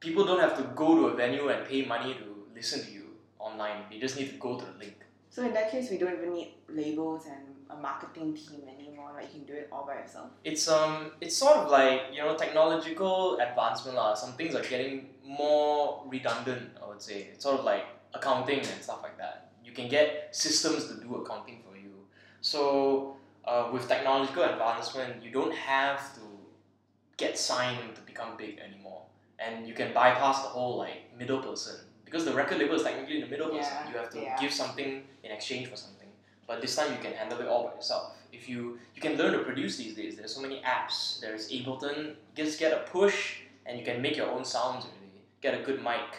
people 0.00 0.24
don't 0.24 0.40
have 0.40 0.56
to 0.56 0.64
go 0.74 0.96
to 0.96 1.06
a 1.06 1.14
venue 1.14 1.48
and 1.48 1.66
pay 1.66 1.84
money 1.84 2.14
to 2.14 2.46
listen 2.54 2.84
to 2.84 2.90
you 2.90 3.04
online. 3.38 3.84
They 3.90 3.98
just 3.98 4.18
need 4.18 4.30
to 4.30 4.36
go 4.36 4.58
to 4.58 4.64
the 4.64 4.78
link. 4.78 4.98
so 5.34 5.42
in 5.46 5.52
that 5.54 5.68
case 5.70 5.86
we 5.90 5.96
don't 6.00 6.14
even 6.18 6.32
need 6.32 6.50
labels 6.80 7.24
and 7.26 7.44
a 7.74 7.76
marketing 7.84 8.28
team 8.40 8.60
anymore 8.74 9.10
like 9.16 9.26
you 9.34 9.40
can 9.40 9.46
do 9.50 9.54
it 9.60 9.66
all 9.72 9.84
by 9.88 9.94
yourself 10.00 10.28
it's 10.50 10.64
um 10.76 10.92
it's 11.24 11.36
sort 11.44 11.56
of 11.60 11.70
like 11.76 12.02
you 12.14 12.20
know 12.22 12.36
technological 12.42 13.38
advancement 13.46 13.96
lah. 14.00 14.14
Some 14.14 14.32
things 14.40 14.54
are 14.54 14.62
getting 14.62 15.08
more 15.24 16.04
redundant. 16.06 16.70
I 16.82 16.86
would 16.90 17.02
say 17.02 17.16
it's 17.32 17.42
sort 17.42 17.58
of 17.58 17.64
like 17.64 17.84
accounting 18.14 18.60
and 18.72 18.78
stuff 18.88 19.00
like 19.02 19.18
that. 19.18 19.50
You 19.64 19.72
can 19.72 19.88
get 19.88 20.28
systems 20.32 20.86
to 20.88 20.94
do 21.00 21.16
accounting 21.16 21.60
for 21.68 21.76
you. 21.76 21.92
So 22.40 23.16
uh, 23.44 23.70
with 23.72 23.88
technological 23.88 24.42
advancement, 24.44 25.22
you 25.22 25.30
don't 25.30 25.54
have 25.54 26.14
to 26.16 26.20
get 27.16 27.38
signed 27.38 27.94
to 27.94 28.00
become 28.02 28.36
big 28.36 28.58
anymore, 28.58 29.02
and 29.38 29.66
you 29.68 29.74
can 29.74 29.92
bypass 29.92 30.42
the 30.42 30.48
whole 30.48 30.76
like 30.78 31.02
middle 31.18 31.38
person 31.40 31.76
because 32.04 32.24
the 32.24 32.32
record 32.34 32.58
label 32.58 32.74
is 32.74 32.82
technically 32.82 33.20
the 33.20 33.26
middle 33.26 33.48
person. 33.48 33.72
Yeah, 33.84 33.90
You 33.90 33.96
have 33.98 34.10
to 34.10 34.20
yeah. 34.20 34.40
give 34.40 34.52
something 34.52 35.02
in 35.22 35.30
exchange 35.30 35.68
for 35.68 35.76
something. 35.76 36.08
But 36.46 36.60
this 36.60 36.76
time 36.76 36.92
you 36.92 36.98
can 36.98 37.12
handle 37.12 37.40
it 37.40 37.48
all 37.48 37.68
by 37.68 37.74
yourself. 37.74 38.12
If 38.32 38.48
you 38.48 38.78
you 38.94 39.00
can 39.00 39.16
learn 39.16 39.32
to 39.32 39.40
produce 39.40 39.76
these 39.76 39.94
days. 39.94 40.16
There's 40.16 40.34
so 40.34 40.40
many 40.40 40.60
apps. 40.62 41.20
There's 41.20 41.50
Ableton. 41.50 42.14
Just 42.36 42.58
get 42.58 42.72
a 42.72 42.80
push, 42.90 43.36
and 43.66 43.78
you 43.78 43.84
can 43.84 44.02
make 44.02 44.16
your 44.16 44.28
own 44.28 44.44
sounds. 44.44 44.84
Really, 44.84 45.22
get 45.40 45.58
a 45.58 45.62
good 45.64 45.82
mic. 45.82 46.10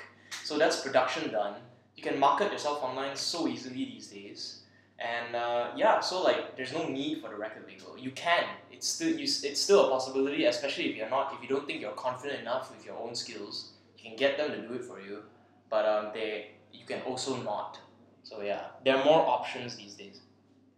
So 0.43 0.57
that's 0.57 0.81
production 0.81 1.31
done. 1.31 1.55
You 1.97 2.03
can 2.03 2.19
market 2.19 2.51
yourself 2.51 2.83
online 2.83 3.15
so 3.15 3.47
easily 3.47 3.85
these 3.85 4.07
days. 4.07 4.61
And 4.99 5.35
uh, 5.35 5.71
yeah, 5.75 5.99
so 5.99 6.23
like 6.23 6.55
there's 6.55 6.73
no 6.73 6.87
need 6.87 7.21
for 7.21 7.29
the 7.29 7.35
record 7.35 7.65
label. 7.67 7.97
You 7.97 8.11
can. 8.11 8.43
It's 8.71 8.87
still 8.87 9.09
you, 9.09 9.23
it's 9.23 9.59
still 9.61 9.87
a 9.87 9.89
possibility, 9.89 10.45
especially 10.45 10.89
if 10.89 10.95
you're 10.97 11.09
not 11.09 11.33
if 11.33 11.41
you 11.41 11.49
don't 11.55 11.65
think 11.67 11.81
you're 11.81 11.91
confident 11.91 12.41
enough 12.41 12.71
with 12.75 12.85
your 12.85 12.97
own 12.97 13.15
skills. 13.15 13.71
You 13.97 14.09
can 14.09 14.17
get 14.17 14.37
them 14.37 14.51
to 14.51 14.67
do 14.67 14.73
it 14.75 14.83
for 14.85 14.99
you, 15.01 15.23
but 15.69 15.85
um, 15.85 16.11
they 16.13 16.51
you 16.73 16.85
can 16.85 17.01
also 17.01 17.37
not. 17.43 17.79
So 18.23 18.41
yeah, 18.41 18.61
there 18.83 18.97
are 18.97 19.03
more 19.05 19.25
options 19.27 19.75
these 19.75 19.95
days. 19.95 20.19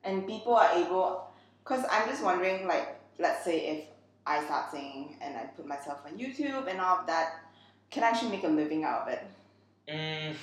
and 0.04 0.26
people 0.28 0.54
are 0.56 0.72
able 0.82 1.28
because 1.64 1.84
i'm 1.92 2.08
just 2.10 2.24
wondering 2.24 2.68
like 2.68 2.88
let's 3.20 3.44
say 3.48 3.56
if 3.74 3.80
i 4.26 4.36
start 4.46 4.72
singing 4.72 5.18
and 5.22 5.36
i 5.36 5.42
put 5.58 5.66
myself 5.72 6.00
on 6.06 6.14
youtube 6.18 6.68
and 6.72 6.80
all 6.80 7.00
of 7.00 7.08
that 7.08 7.28
can 7.90 8.04
i 8.04 8.08
actually 8.12 8.30
make 8.36 8.44
a 8.44 8.54
living 8.62 8.84
out 8.84 9.02
of 9.04 9.08
it 9.16 9.24
Mm, 9.90 10.36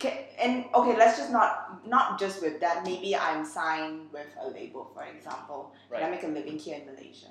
can, 0.00 0.12
and 0.40 0.64
okay 0.74 0.96
let's 0.96 1.18
just 1.18 1.30
not 1.30 1.86
not 1.86 2.18
just 2.18 2.42
with 2.42 2.58
that 2.58 2.82
maybe 2.84 3.14
i'm 3.14 3.44
signed 3.44 4.10
with 4.12 4.26
a 4.42 4.48
label 4.48 4.90
for 4.92 5.04
example 5.04 5.72
can 5.92 6.02
i 6.02 6.10
make 6.10 6.24
a 6.24 6.32
living 6.38 6.58
here 6.58 6.76
in 6.80 6.86
malaysia 6.86 7.30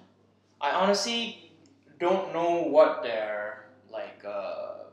I 0.62 0.72
honestly 0.72 1.52
don't 2.00 2.34
know 2.34 2.64
what 2.64 3.02
their 3.02 3.70
like 3.92 4.24
uh, 4.28 4.90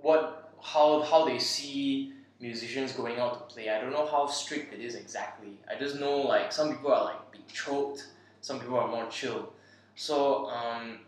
what 0.00 0.52
how 0.62 1.02
how 1.02 1.24
they 1.24 1.38
see 1.38 2.12
musicians 2.40 2.92
going 2.92 3.18
out 3.18 3.48
to 3.48 3.54
play. 3.54 3.68
I 3.68 3.80
don't 3.80 3.92
know 3.92 4.06
how 4.06 4.26
strict 4.26 4.72
it 4.72 4.80
is 4.80 4.94
exactly. 4.94 5.58
I 5.68 5.78
just 5.78 5.98
know 5.98 6.18
like 6.18 6.52
some 6.52 6.70
people 6.70 6.92
are 6.92 7.04
like 7.04 7.46
choked, 7.52 8.08
some 8.40 8.60
people 8.60 8.78
are 8.78 8.88
more 8.88 9.06
chill. 9.08 9.52
So 9.96 10.48
um, 10.50 11.00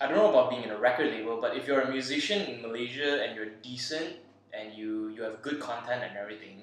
I 0.00 0.06
don't 0.08 0.16
know 0.16 0.30
about 0.30 0.50
being 0.50 0.64
in 0.64 0.70
a 0.70 0.78
record 0.78 1.12
label, 1.12 1.40
but 1.40 1.56
if 1.56 1.66
you're 1.68 1.80
a 1.80 1.90
musician 1.90 2.42
in 2.46 2.62
Malaysia 2.62 3.22
and 3.22 3.36
you're 3.36 3.50
decent 3.62 4.16
and 4.58 4.74
you 4.74 5.08
you 5.08 5.22
have 5.22 5.42
good 5.42 5.60
content 5.60 6.02
and 6.02 6.16
everything, 6.16 6.62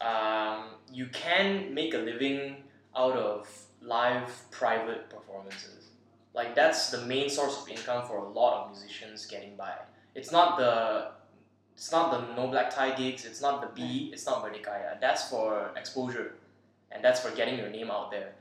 um, 0.00 0.70
you 0.92 1.06
can 1.12 1.72
make 1.74 1.94
a 1.94 1.98
living 1.98 2.56
out 2.96 3.16
of 3.16 3.48
live 3.80 4.30
private 4.50 5.08
performances. 5.10 5.88
Like 6.34 6.54
that's 6.54 6.90
the 6.90 7.02
main 7.06 7.28
source 7.30 7.60
of 7.62 7.68
income 7.68 8.06
for 8.06 8.18
a 8.18 8.28
lot 8.28 8.64
of 8.64 8.70
musicians 8.70 9.26
getting 9.26 9.56
by. 9.56 9.74
It's 10.14 10.32
not 10.32 10.56
the 10.58 11.12
it's 11.74 11.90
not 11.92 12.10
the 12.12 12.34
no 12.34 12.48
black 12.48 12.70
tie 12.74 12.94
gigs, 12.94 13.24
it's 13.24 13.40
not 13.40 13.60
the 13.60 13.68
B, 13.68 14.10
it's 14.12 14.26
not 14.26 14.44
Merdekarya. 14.44 15.00
That's 15.00 15.28
for 15.30 15.70
exposure 15.76 16.34
and 16.90 17.02
that's 17.04 17.20
for 17.20 17.30
getting 17.34 17.58
your 17.58 17.70
name 17.70 17.90
out 17.90 18.10
there. 18.10 18.32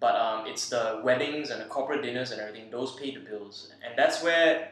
but 0.00 0.14
um, 0.14 0.46
it's 0.46 0.68
the 0.68 1.00
weddings 1.04 1.50
and 1.50 1.60
the 1.60 1.64
corporate 1.66 2.02
dinners 2.02 2.30
and 2.30 2.40
everything. 2.40 2.70
Those 2.70 2.94
pay 2.94 3.12
the 3.12 3.20
bills, 3.20 3.72
and 3.84 3.98
that's 3.98 4.22
where 4.22 4.70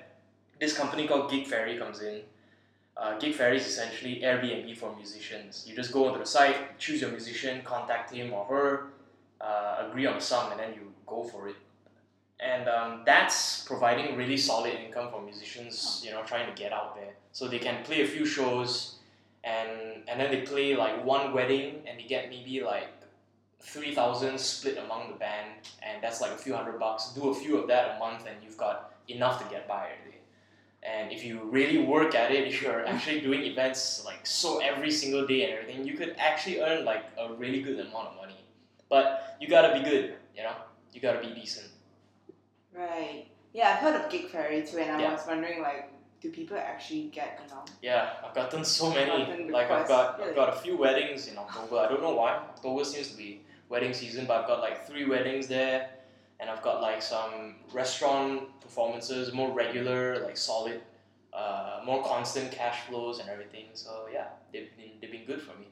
this 0.60 0.76
company 0.76 1.06
called 1.08 1.30
Gig 1.30 1.46
Fairy 1.46 1.76
comes 1.78 2.00
in. 2.00 2.20
Uh, 2.96 3.18
Gig 3.18 3.34
Fairy 3.34 3.58
is 3.58 3.66
essentially 3.66 4.22
Airbnb 4.22 4.74
for 4.78 4.94
musicians. 4.96 5.64
You 5.68 5.76
just 5.76 5.92
go 5.92 6.06
onto 6.06 6.18
the 6.18 6.26
site, 6.26 6.78
choose 6.78 7.02
your 7.02 7.10
musician, 7.10 7.60
contact 7.62 8.10
him 8.10 8.32
or 8.32 8.44
her, 8.46 8.86
uh, 9.40 9.86
agree 9.86 10.06
on 10.06 10.16
a 10.16 10.20
sum, 10.20 10.50
and 10.50 10.60
then 10.60 10.72
you 10.72 10.92
go 11.06 11.22
for 11.24 11.48
it. 11.48 11.56
And 12.40 12.68
um, 12.68 13.02
that's 13.04 13.64
providing 13.64 14.16
really 14.16 14.36
solid 14.36 14.74
income 14.74 15.10
for 15.10 15.22
musicians, 15.22 16.02
you 16.04 16.10
know, 16.10 16.22
trying 16.22 16.46
to 16.46 16.54
get 16.60 16.72
out 16.72 16.94
there. 16.94 17.14
So 17.32 17.48
they 17.48 17.58
can 17.58 17.84
play 17.84 18.02
a 18.02 18.06
few 18.06 18.24
shows, 18.24 18.96
and 19.44 20.02
and 20.08 20.20
then 20.20 20.30
they 20.30 20.42
play 20.42 20.74
like 20.74 21.04
one 21.04 21.32
wedding, 21.34 21.82
and 21.86 21.98
they 21.98 22.04
get 22.04 22.30
maybe 22.30 22.62
like 22.62 22.88
three 23.60 23.94
thousand 23.94 24.38
split 24.38 24.78
among 24.78 25.08
the 25.08 25.16
band, 25.16 25.68
and 25.82 26.02
that's 26.02 26.20
like 26.20 26.32
a 26.32 26.38
few 26.38 26.54
hundred 26.54 26.78
bucks. 26.78 27.12
Do 27.14 27.30
a 27.30 27.34
few 27.34 27.56
of 27.58 27.68
that 27.68 27.96
a 27.96 27.98
month, 27.98 28.26
and 28.26 28.36
you've 28.42 28.58
got 28.58 28.94
enough 29.08 29.42
to 29.42 29.50
get 29.50 29.66
by 29.68 29.84
already. 29.84 30.15
And 30.86 31.10
if 31.10 31.24
you 31.24 31.40
really 31.50 31.78
work 31.78 32.14
at 32.14 32.30
it, 32.30 32.46
if 32.50 32.62
you're 32.62 32.86
actually 32.86 33.20
doing 33.20 33.42
events 33.42 34.04
like 34.04 34.26
so 34.26 34.58
every 34.58 34.90
single 34.90 35.26
day 35.26 35.42
and 35.44 35.52
everything, 35.58 35.84
you 35.86 35.94
could 35.94 36.14
actually 36.18 36.60
earn 36.60 36.84
like 36.84 37.04
a 37.18 37.32
really 37.34 37.60
good 37.60 37.78
amount 37.80 38.08
of 38.08 38.16
money. 38.16 38.40
But 38.88 39.36
you 39.40 39.48
gotta 39.48 39.74
be 39.78 39.84
good, 39.88 40.14
you 40.36 40.42
know. 40.44 40.54
You 40.92 41.00
gotta 41.00 41.20
be 41.20 41.34
decent. 41.34 41.68
Right. 42.72 43.26
Yeah, 43.52 43.70
I've 43.70 43.78
heard 43.78 44.00
of 44.00 44.10
Gig 44.10 44.28
Fairy 44.28 44.62
too, 44.66 44.78
and 44.78 44.90
I 44.96 45.00
Yeah. 45.00 45.12
was 45.12 45.26
wondering 45.26 45.60
like, 45.62 45.90
do 46.20 46.30
people 46.30 46.56
actually 46.56 47.04
get 47.04 47.40
you 47.42 47.54
know? 47.54 47.64
Yeah, 47.82 48.10
I've 48.24 48.34
gotten 48.34 48.64
so 48.64 48.90
many. 48.90 49.24
Gotten 49.26 49.48
Like 49.48 49.70
I've 49.70 49.88
got 49.88 50.18
really? 50.18 50.30
I've 50.30 50.36
got 50.36 50.48
a 50.50 50.58
few 50.60 50.76
weddings 50.76 51.28
in 51.28 51.36
October. 51.38 51.78
I 51.78 51.88
don't 51.88 52.02
know 52.02 52.14
why. 52.14 52.32
October 52.32 52.84
seems 52.84 53.08
to 53.10 53.16
be 53.16 53.42
wedding 53.68 53.92
season, 53.92 54.26
but 54.26 54.40
I've 54.40 54.46
got 54.46 54.60
like 54.60 54.86
three 54.86 55.04
weddings 55.04 55.46
there, 55.48 55.90
and 56.40 56.50
I've 56.50 56.62
got 56.62 56.82
like 56.82 57.02
some 57.02 57.56
restaurant 57.72 58.60
performances, 58.60 59.32
more 59.32 59.52
regular, 59.52 60.20
like 60.20 60.36
solid, 60.36 60.80
uh, 61.32 61.80
more 61.84 62.02
constant 62.04 62.52
cash 62.52 62.80
flows 62.88 63.20
and 63.20 63.28
everything. 63.28 63.66
So 63.74 64.06
yeah, 64.12 64.28
they've 64.52 64.68
been 64.76 64.92
they've 65.00 65.10
been 65.12 65.24
good 65.24 65.40
for 65.40 65.58
me. 65.58 65.68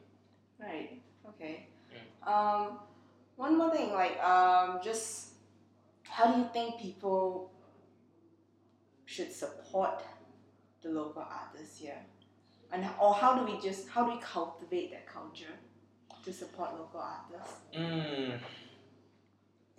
Right. 0.59 1.01
Okay. 1.29 1.67
Mm. 1.93 2.29
Um, 2.33 2.79
one 3.37 3.59
more 3.59 3.71
thing, 3.71 3.93
like 3.93 4.23
um, 4.23 4.81
just 4.83 5.35
how 6.09 6.33
do 6.33 6.39
you 6.39 6.49
think 6.53 6.81
people 6.81 7.51
should 9.07 9.33
support 9.33 10.03
the 10.83 10.89
local 10.91 11.23
artists 11.23 11.79
here, 11.79 11.99
and 12.73 12.87
or 13.01 13.15
how 13.15 13.39
do 13.39 13.53
we 13.53 13.61
just 13.61 13.89
how 13.89 14.05
do 14.05 14.13
we 14.13 14.21
cultivate 14.21 14.91
that 14.93 15.07
culture 15.07 15.55
to 16.25 16.33
support 16.33 16.73
local 16.73 17.01
artists? 17.01 17.59
Mm. 17.77 18.39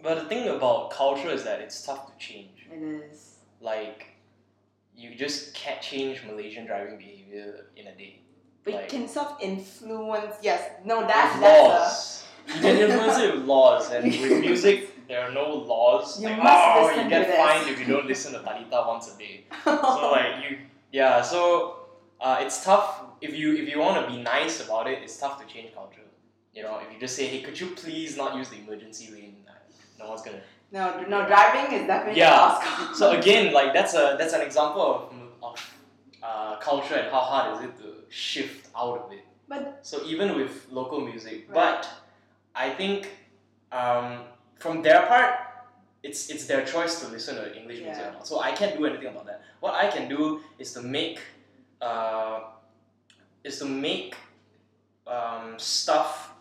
But 0.01 0.15
the 0.15 0.25
thing 0.25 0.47
about 0.47 0.91
culture 0.91 1.29
is 1.29 1.43
that 1.43 1.61
it's 1.61 1.81
tough 1.83 2.11
to 2.11 2.17
change. 2.25 2.67
It 2.71 2.81
is. 2.81 3.35
Like, 3.61 4.07
you 4.95 5.15
just 5.15 5.53
can't 5.53 5.81
change 5.81 6.23
Malaysian 6.25 6.65
driving 6.65 6.97
behavior 6.97 7.67
in 7.75 7.87
a 7.87 7.95
day. 7.95 8.19
But 8.63 8.73
Like- 8.73 8.91
you 8.91 8.99
can 8.99 9.07
sort 9.07 9.27
of 9.27 9.37
influence. 9.41 10.35
Yes. 10.41 10.61
No, 10.83 11.07
that's 11.07 11.39
laws. 11.41 12.23
You 12.47 12.61
can 12.61 12.77
influence 12.77 13.17
it 13.19 13.35
with 13.35 13.45
laws, 13.45 13.91
and 13.91 14.05
with 14.05 14.39
music, 14.47 15.07
there 15.07 15.21
are 15.21 15.31
no 15.31 15.53
laws. 15.53 16.21
You 16.21 16.29
like, 16.29 16.43
must 16.43 16.63
oh, 16.65 16.85
listen 16.85 17.03
you 17.03 17.09
get 17.09 17.25
to 17.25 17.31
this." 17.31 17.37
fined 17.37 17.69
if 17.69 17.79
you 17.79 17.85
don't 17.85 18.05
listen 18.05 18.33
to 18.33 18.39
Talitha 18.39 18.83
once 18.87 19.13
a 19.13 19.17
day. 19.17 19.45
So 19.63 20.11
like 20.11 20.43
you, 20.49 20.59
yeah. 20.91 21.21
So 21.23 21.79
uh, 22.21 22.37
it's 22.41 22.63
tough 22.63 23.01
if 23.21 23.35
you 23.35 23.55
if 23.55 23.67
you 23.69 23.79
want 23.79 24.05
to 24.05 24.11
be 24.15 24.21
nice 24.21 24.63
about 24.63 24.87
it. 24.87 24.99
It's 25.01 25.17
tough 25.17 25.41
to 25.41 25.51
change 25.51 25.73
culture. 25.73 26.01
You 26.53 26.63
know, 26.63 26.79
if 26.79 26.93
you 26.93 26.99
just 26.99 27.15
say, 27.15 27.25
hey, 27.27 27.41
could 27.41 27.59
you 27.59 27.67
please 27.67 28.15
not 28.15 28.35
use 28.35 28.49
the 28.49 28.57
emergency 28.57 29.11
lane? 29.11 29.37
No 29.99 30.09
one's 30.09 30.21
gonna. 30.21 30.41
no, 30.71 31.01
no, 31.07 31.25
driving 31.27 31.67
is 31.79 31.87
definitely 31.87 32.19
Yeah. 32.19 32.91
a. 32.91 32.95
So 32.95 33.11
again, 33.19 33.53
like 33.53 33.73
that's 33.73 33.93
a 33.93 34.15
that's 34.19 34.33
an 34.33 34.41
example 34.41 34.81
of 34.81 35.13
of 35.43 35.55
uh, 36.23 36.55
culture 36.57 36.95
and 36.95 37.11
how 37.11 37.19
hard 37.21 37.55
is 37.55 37.59
it 37.69 37.77
to 37.81 37.89
shift 38.09 38.67
out 38.75 38.97
of 39.05 39.11
it. 39.11 39.23
But 39.47 39.79
So 39.83 40.03
even 40.05 40.35
with 40.35 40.67
local 40.71 40.99
music, 41.01 41.45
Right. 41.47 41.53
but 41.53 41.89
I 42.55 42.69
think 42.71 42.99
um, 43.71 44.23
from 44.59 44.81
their 44.81 45.01
part, 45.07 45.33
it's 46.03 46.29
it's 46.29 46.45
their 46.47 46.63
choice 46.65 46.99
to 47.01 47.07
listen 47.15 47.35
to 47.35 47.45
English 47.59 47.79
music 47.81 48.05
or 48.07 48.11
not. 48.13 48.27
So 48.27 48.39
I 48.39 48.51
can't 48.51 48.75
do 48.77 48.85
anything 48.85 49.07
about 49.13 49.25
that. 49.27 49.41
What 49.59 49.73
I 49.75 49.87
can 49.95 50.09
do 50.09 50.41
is 50.59 50.73
to 50.73 50.81
make 50.81 51.19
uh, 51.81 52.39
is 53.43 53.59
to 53.59 53.65
make 53.65 54.15
um, 55.07 55.57
stuff. 55.57 56.31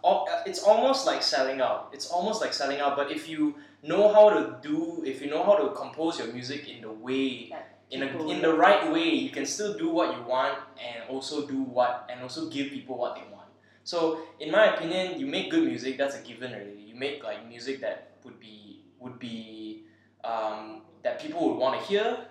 It's 0.47 0.63
almost 0.63 1.07
like 1.07 1.23
selling 1.23 1.61
out. 1.61 1.91
It's 1.93 2.11
almost 2.11 2.41
like 2.41 2.53
selling 2.53 2.81
out. 2.81 2.97
But 2.97 3.11
if 3.11 3.29
you 3.29 3.55
know 3.83 4.13
how 4.13 4.31
to 4.31 4.59
do, 4.63 5.03
if 5.07 5.23
you 5.23 5.31
know 5.31 5.43
how 5.45 5.57
to 5.57 5.75
compose 5.75 6.19
your 6.19 6.29
music 6.29 6.69
in 6.69 6.83
the 6.83 6.91
way 6.93 7.53
in 7.91 8.03
a, 8.03 8.29
in 8.29 8.43
the 8.43 8.53
right 8.53 8.91
way, 8.91 9.09
you 9.11 9.31
can 9.31 9.47
still 9.47 9.77
do 9.77 9.89
what 9.89 10.17
you 10.17 10.23
want 10.25 10.59
and 10.83 11.09
also 11.09 11.47
do 11.47 11.63
what 11.63 12.09
and 12.11 12.21
also 12.23 12.49
give 12.51 12.71
people 12.71 12.97
what 12.99 13.15
they 13.15 13.23
want. 13.33 13.49
So 13.85 14.21
in 14.41 14.51
my 14.51 14.75
opinion, 14.75 15.21
you 15.21 15.27
make 15.27 15.51
good 15.51 15.65
music. 15.65 15.99
That's 15.99 16.17
a 16.17 16.23
given 16.23 16.53
already. 16.53 16.83
You 16.87 16.95
make 16.95 17.23
like 17.23 17.47
music 17.49 17.81
that 17.83 18.17
would 18.25 18.41
be 18.41 18.83
would 18.99 19.19
be 19.19 19.85
um, 20.25 20.83
that 21.03 21.21
people 21.21 21.49
would 21.49 21.59
want 21.59 21.81
to 21.81 21.87
hear. 21.87 22.27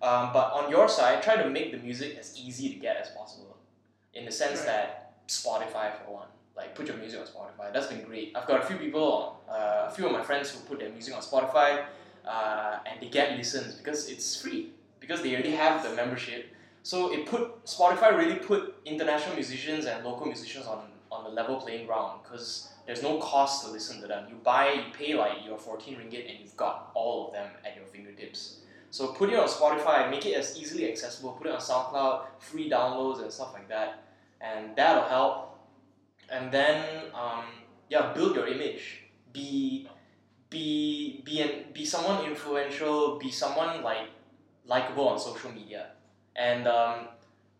Um, 0.00 0.30
but 0.32 0.52
on 0.52 0.70
your 0.70 0.88
side, 0.88 1.22
try 1.22 1.36
to 1.42 1.50
make 1.50 1.72
the 1.72 1.78
music 1.78 2.16
as 2.18 2.38
easy 2.38 2.68
to 2.68 2.76
get 2.76 2.96
as 2.96 3.08
possible. 3.10 3.56
In 4.14 4.24
the 4.24 4.30
sense 4.32 4.60
Right. 4.60 4.66
that 4.66 5.07
Spotify 5.28 5.92
for 5.96 6.12
one, 6.12 6.26
like 6.56 6.74
put 6.74 6.86
your 6.88 6.96
music 6.96 7.20
on 7.20 7.26
Spotify. 7.26 7.72
That's 7.72 7.86
been 7.86 8.02
great. 8.02 8.32
I've 8.34 8.46
got 8.46 8.62
a 8.62 8.66
few 8.66 8.76
people, 8.76 9.40
uh, 9.48 9.86
a 9.88 9.90
few 9.90 10.06
of 10.06 10.12
my 10.12 10.22
friends 10.22 10.50
who 10.50 10.58
put 10.60 10.80
their 10.80 10.90
music 10.90 11.14
on 11.14 11.22
Spotify, 11.22 11.84
uh, 12.26 12.78
and 12.86 13.00
they 13.00 13.08
get 13.08 13.36
listens 13.36 13.74
because 13.74 14.08
it's 14.08 14.40
free 14.40 14.70
because 15.00 15.22
they 15.22 15.32
already 15.34 15.52
have 15.52 15.82
the 15.82 15.94
membership. 15.94 16.46
So 16.82 17.12
it 17.12 17.26
put 17.26 17.64
Spotify 17.64 18.16
really 18.16 18.36
put 18.36 18.74
international 18.84 19.34
musicians 19.34 19.86
and 19.86 20.04
local 20.04 20.26
musicians 20.26 20.66
on 20.66 20.82
on 21.10 21.24
the 21.24 21.30
level 21.30 21.56
playing 21.56 21.86
ground 21.86 22.20
because 22.22 22.68
there's 22.86 23.02
no 23.02 23.18
cost 23.18 23.64
to 23.64 23.70
listen 23.70 24.00
to 24.00 24.06
them. 24.06 24.26
You 24.28 24.36
buy, 24.42 24.72
you 24.72 24.92
pay 24.92 25.14
like 25.14 25.44
your 25.44 25.58
14 25.58 25.96
ringgit 25.96 26.30
and 26.30 26.40
you've 26.40 26.56
got 26.56 26.90
all 26.94 27.28
of 27.28 27.32
them 27.34 27.50
at 27.64 27.76
your 27.76 27.84
fingertips. 27.86 28.60
So 28.90 29.08
put 29.08 29.30
it 29.30 29.38
on 29.38 29.46
Spotify, 29.48 30.10
make 30.10 30.24
it 30.24 30.34
as 30.34 30.58
easily 30.58 30.90
accessible. 30.90 31.32
Put 31.32 31.48
it 31.48 31.52
on 31.52 31.60
SoundCloud, 31.60 32.22
free 32.38 32.70
downloads 32.70 33.20
and 33.22 33.30
stuff 33.30 33.52
like 33.52 33.68
that, 33.68 34.04
and 34.40 34.76
that'll 34.76 35.08
help. 35.08 35.58
And 36.30 36.52
then 36.52 37.10
um, 37.14 37.44
yeah, 37.88 38.12
build 38.12 38.36
your 38.36 38.46
image. 38.46 39.02
Be 39.32 39.88
be 40.50 41.22
be 41.24 41.40
an, 41.40 41.72
be 41.72 41.84
someone 41.84 42.24
influential. 42.24 43.18
Be 43.18 43.30
someone 43.30 43.82
like 43.82 44.08
likable 44.66 45.08
on 45.08 45.18
social 45.18 45.50
media. 45.52 45.88
And 46.36 46.66
um, 46.68 47.08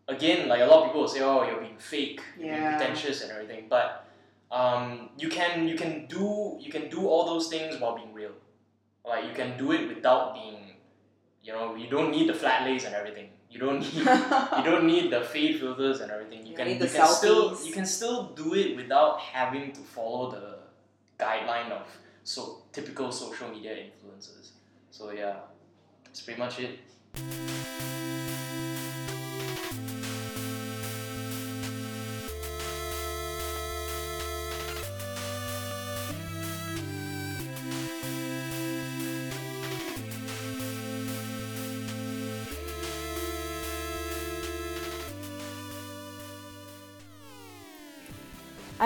again, 0.06 0.48
like 0.48 0.60
a 0.60 0.66
lot 0.66 0.80
of 0.80 0.86
people 0.86 1.02
will 1.02 1.08
say, 1.08 1.20
"Oh, 1.20 1.46
you're 1.46 1.60
being 1.60 1.78
fake, 1.78 2.20
you're 2.38 2.54
being 2.54 2.76
pretentious 2.76 3.22
and 3.22 3.32
everything," 3.32 3.66
but 3.68 4.06
um, 4.50 5.10
you 5.18 5.28
can 5.28 5.68
you 5.68 5.76
can 5.76 6.06
do 6.06 6.56
you 6.60 6.70
can 6.70 6.88
do 6.88 7.06
all 7.06 7.26
those 7.26 7.48
things 7.48 7.80
while 7.80 7.96
being 7.96 8.12
real. 8.14 8.32
Like 9.04 9.24
you 9.24 9.32
can 9.34 9.56
do 9.56 9.72
it 9.72 9.88
without 9.88 10.34
being, 10.34 10.76
you 11.42 11.52
know, 11.52 11.74
you 11.74 11.88
don't 11.88 12.10
need 12.10 12.28
the 12.28 12.34
flat 12.34 12.64
lays 12.64 12.84
and 12.84 12.94
everything. 12.94 13.30
You 13.50 13.58
don't 13.60 13.80
need 13.80 13.94
you 13.94 14.64
don't 14.70 14.86
need 14.86 15.10
the 15.10 15.22
fade 15.22 15.58
filters 15.58 16.00
and 16.00 16.10
everything. 16.10 16.46
You 16.46 16.50
You 16.50 16.56
can 16.56 16.68
you 16.68 16.78
can 16.78 17.06
still 17.06 17.58
you 17.64 17.72
can 17.72 17.86
still 17.86 18.24
do 18.42 18.54
it 18.54 18.76
without 18.76 19.20
having 19.20 19.72
to 19.72 19.80
follow 19.80 20.30
the 20.30 20.58
guideline 21.18 21.70
of 21.70 21.86
so 22.24 22.62
typical 22.72 23.10
social 23.10 23.48
media 23.48 23.74
influencers. 23.74 24.50
So 24.90 25.12
yeah, 25.12 25.36
that's 26.04 26.20
pretty 26.20 26.38
much 26.38 26.60
it. 26.60 27.97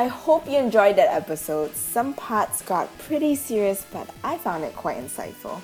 I 0.02 0.08
hope 0.08 0.48
you 0.48 0.58
enjoyed 0.58 0.96
that 0.96 1.14
episode. 1.14 1.76
Some 1.76 2.12
parts 2.14 2.60
got 2.62 2.88
pretty 2.98 3.36
serious, 3.36 3.86
but 3.92 4.10
I 4.24 4.36
found 4.36 4.64
it 4.64 4.74
quite 4.74 4.96
insightful. 4.98 5.60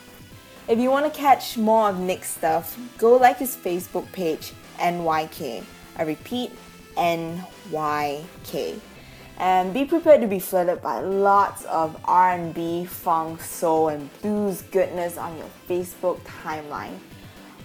If 0.69 0.79
you 0.79 0.93
want 0.93 1.13
to 1.13 1.21
catch 1.21 1.59
more 1.59 1.89
of 1.89 1.99
Nick's 1.99 2.31
stuff, 2.31 2.79
go 2.99 3.17
like 3.17 3.39
his 3.39 3.57
Facebook 3.57 4.07
page, 4.13 4.53
NYK. 4.77 5.65
I 5.97 6.03
repeat, 6.05 6.53
NYK. 6.97 8.79
And 9.39 9.75
be 9.75 9.85
prepared 9.85 10.21
to 10.21 10.29
be 10.29 10.39
flooded 10.39 10.83
by 10.83 11.01
lots 11.01 11.65
of 11.65 12.01
R&B, 12.05 12.85
funk, 12.85 13.43
soul, 13.43 13.89
and 13.89 14.09
blues 14.23 14.63
goodness 14.71 15.19
on 15.19 15.37
your 15.37 15.51
Facebook 15.69 16.21
timeline. 16.21 16.97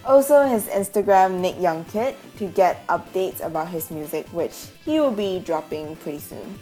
Also, 0.06 0.44
his 0.46 0.66
Instagram, 0.66 1.40
Nick 1.40 1.60
Young 1.62 1.86
Kid, 1.86 2.16
to 2.38 2.48
get 2.48 2.86
updates 2.88 3.44
about 3.44 3.70
his 3.70 3.90
music, 3.90 4.28
which 4.34 4.68
he 4.84 5.00
will 5.00 5.12
be 5.12 5.40
dropping 5.40 5.96
pretty 5.98 6.20
soon. 6.20 6.60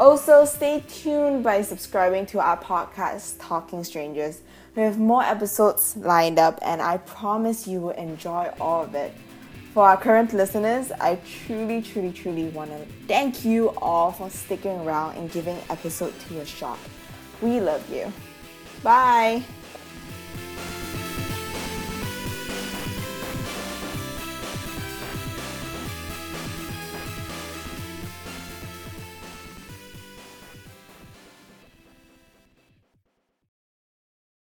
Also, 0.00 0.44
stay 0.44 0.82
tuned 0.88 1.44
by 1.44 1.62
subscribing 1.62 2.26
to 2.26 2.40
our 2.40 2.56
podcast, 2.56 3.36
Talking 3.38 3.84
Strangers. 3.84 4.40
We 4.74 4.82
have 4.82 4.98
more 4.98 5.22
episodes 5.22 5.96
lined 5.96 6.40
up, 6.40 6.58
and 6.62 6.82
I 6.82 6.96
promise 6.96 7.68
you 7.68 7.80
will 7.80 7.90
enjoy 7.90 8.52
all 8.60 8.82
of 8.82 8.96
it. 8.96 9.14
For 9.72 9.88
our 9.88 9.96
current 9.96 10.32
listeners, 10.32 10.90
I 11.00 11.20
truly, 11.46 11.82
truly, 11.82 12.12
truly 12.12 12.48
want 12.48 12.70
to 12.70 12.86
thank 13.06 13.44
you 13.44 13.70
all 13.78 14.10
for 14.10 14.28
sticking 14.30 14.80
around 14.80 15.16
and 15.16 15.30
giving 15.30 15.56
episode 15.70 16.14
2 16.28 16.40
a 16.40 16.46
shot. 16.46 16.78
We 17.40 17.60
love 17.60 17.88
you. 17.92 18.12
Bye. 18.82 19.42